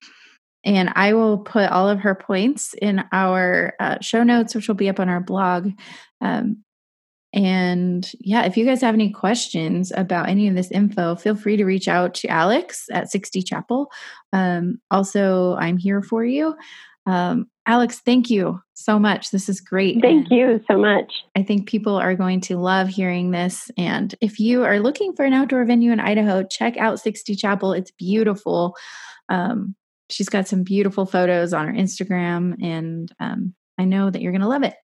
and 0.66 0.92
I 0.96 1.14
will 1.14 1.40
put 1.40 1.70
all 1.70 1.90
of 1.90 2.00
her 2.00 2.16
points 2.16 2.74
in 2.82 3.04
our 3.12 3.74
uh, 3.80 3.98
show 4.02 4.24
notes, 4.24 4.56
which 4.56 4.68
will 4.68 4.76
be 4.76 4.90
up 4.90 5.00
on 5.00 5.10
our 5.10 5.20
blog. 5.20 5.72
Um, 6.22 6.64
and 7.34 8.10
yeah, 8.20 8.46
if 8.46 8.58
you 8.58 8.66
guys 8.66 8.82
have 8.82 8.94
any 8.94 9.10
questions 9.10 9.92
about 9.96 10.30
any 10.30 10.48
of 10.48 10.56
this 10.56 10.70
info, 10.70 11.16
feel 11.16 11.36
free 11.36 11.58
to 11.58 11.66
reach 11.66 11.88
out 11.88 12.14
to 12.16 12.28
Alex 12.28 12.86
at 12.92 13.10
60 13.10 13.42
Chapel. 13.42 13.92
Um, 14.32 14.80
also, 14.92 15.56
I'm 15.56 15.78
here 15.78 16.04
for 16.04 16.24
you. 16.24 16.56
Um, 17.06 17.48
Alex, 17.66 18.02
thank 18.06 18.30
you 18.30 18.62
so 18.74 19.00
much. 19.00 19.32
This 19.32 19.50
is 19.50 19.62
great. 19.62 20.00
Thank 20.02 20.30
you 20.30 20.62
so 20.70 20.78
much. 20.78 21.12
I 21.36 21.44
think 21.44 21.68
people 21.68 21.96
are 21.96 22.16
going 22.16 22.42
to 22.42 22.58
love 22.58 22.88
hearing 22.88 23.32
this. 23.32 23.72
And 23.78 24.14
if 24.22 24.40
you 24.40 24.64
are 24.64 24.80
looking 24.80 25.14
for 25.14 25.26
an 25.26 25.34
outdoor 25.34 25.66
venue 25.66 25.92
in 25.92 26.00
Idaho, 26.00 26.44
check 26.44 26.78
out 26.78 27.00
60 27.00 27.36
Chapel. 27.36 27.74
It's 27.74 27.92
beautiful. 27.92 28.76
Um, 29.30 29.76
she's 30.10 30.30
got 30.30 30.48
some 30.48 30.64
beautiful 30.64 31.06
photos 31.06 31.54
on 31.54 31.68
her 31.68 31.74
Instagram, 31.74 32.62
and 32.62 33.12
um, 33.20 33.54
I 33.78 33.86
know 33.86 34.10
that 34.10 34.22
you're 34.22 34.32
going 34.34 34.42
to 34.42 34.48
love 34.48 34.64
it. 34.64 34.76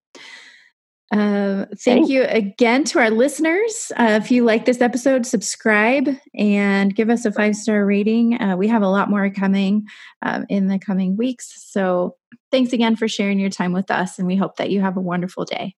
Uh, 1.12 1.66
thank 1.66 1.80
Thanks. 1.80 2.10
you 2.10 2.24
again 2.24 2.84
to 2.86 3.00
our 3.00 3.10
listeners. 3.10 3.92
Uh, 3.98 4.20
if 4.22 4.30
you 4.30 4.44
like 4.44 4.66
this 4.66 4.80
episode, 4.80 5.26
subscribe 5.26 6.08
and 6.36 6.96
give 6.96 7.10
us 7.10 7.26
a 7.26 7.32
five 7.32 7.56
star 7.56 7.84
rating. 7.86 8.40
Uh, 8.40 8.56
we 8.56 8.68
have 8.68 8.84
a 8.84 8.90
lot 8.90 9.10
more 9.10 9.30
coming 9.32 9.88
uh, 10.22 10.44
in 10.50 10.68
the 10.68 10.78
coming 10.78 11.18
weeks. 11.18 11.52
So, 11.72 12.16
thanks 12.52 12.74
again 12.74 12.96
for 12.96 13.08
sharing 13.08 13.40
your 13.40 13.50
time 13.50 13.74
with 13.74 13.90
us, 13.90 14.20
and 14.20 14.28
we 14.28 14.36
hope 14.36 14.58
that 14.58 14.70
you 14.70 14.82
have 14.82 14.98
a 14.98 15.02
wonderful 15.02 15.46
day. 15.46 15.76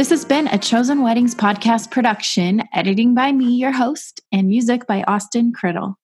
This 0.00 0.08
has 0.08 0.24
been 0.24 0.46
a 0.46 0.56
Chosen 0.56 1.02
Weddings 1.02 1.34
podcast 1.34 1.90
production, 1.90 2.62
editing 2.72 3.14
by 3.14 3.32
me, 3.32 3.56
your 3.56 3.70
host, 3.70 4.22
and 4.32 4.48
music 4.48 4.86
by 4.86 5.02
Austin 5.02 5.52
Criddle. 5.52 5.96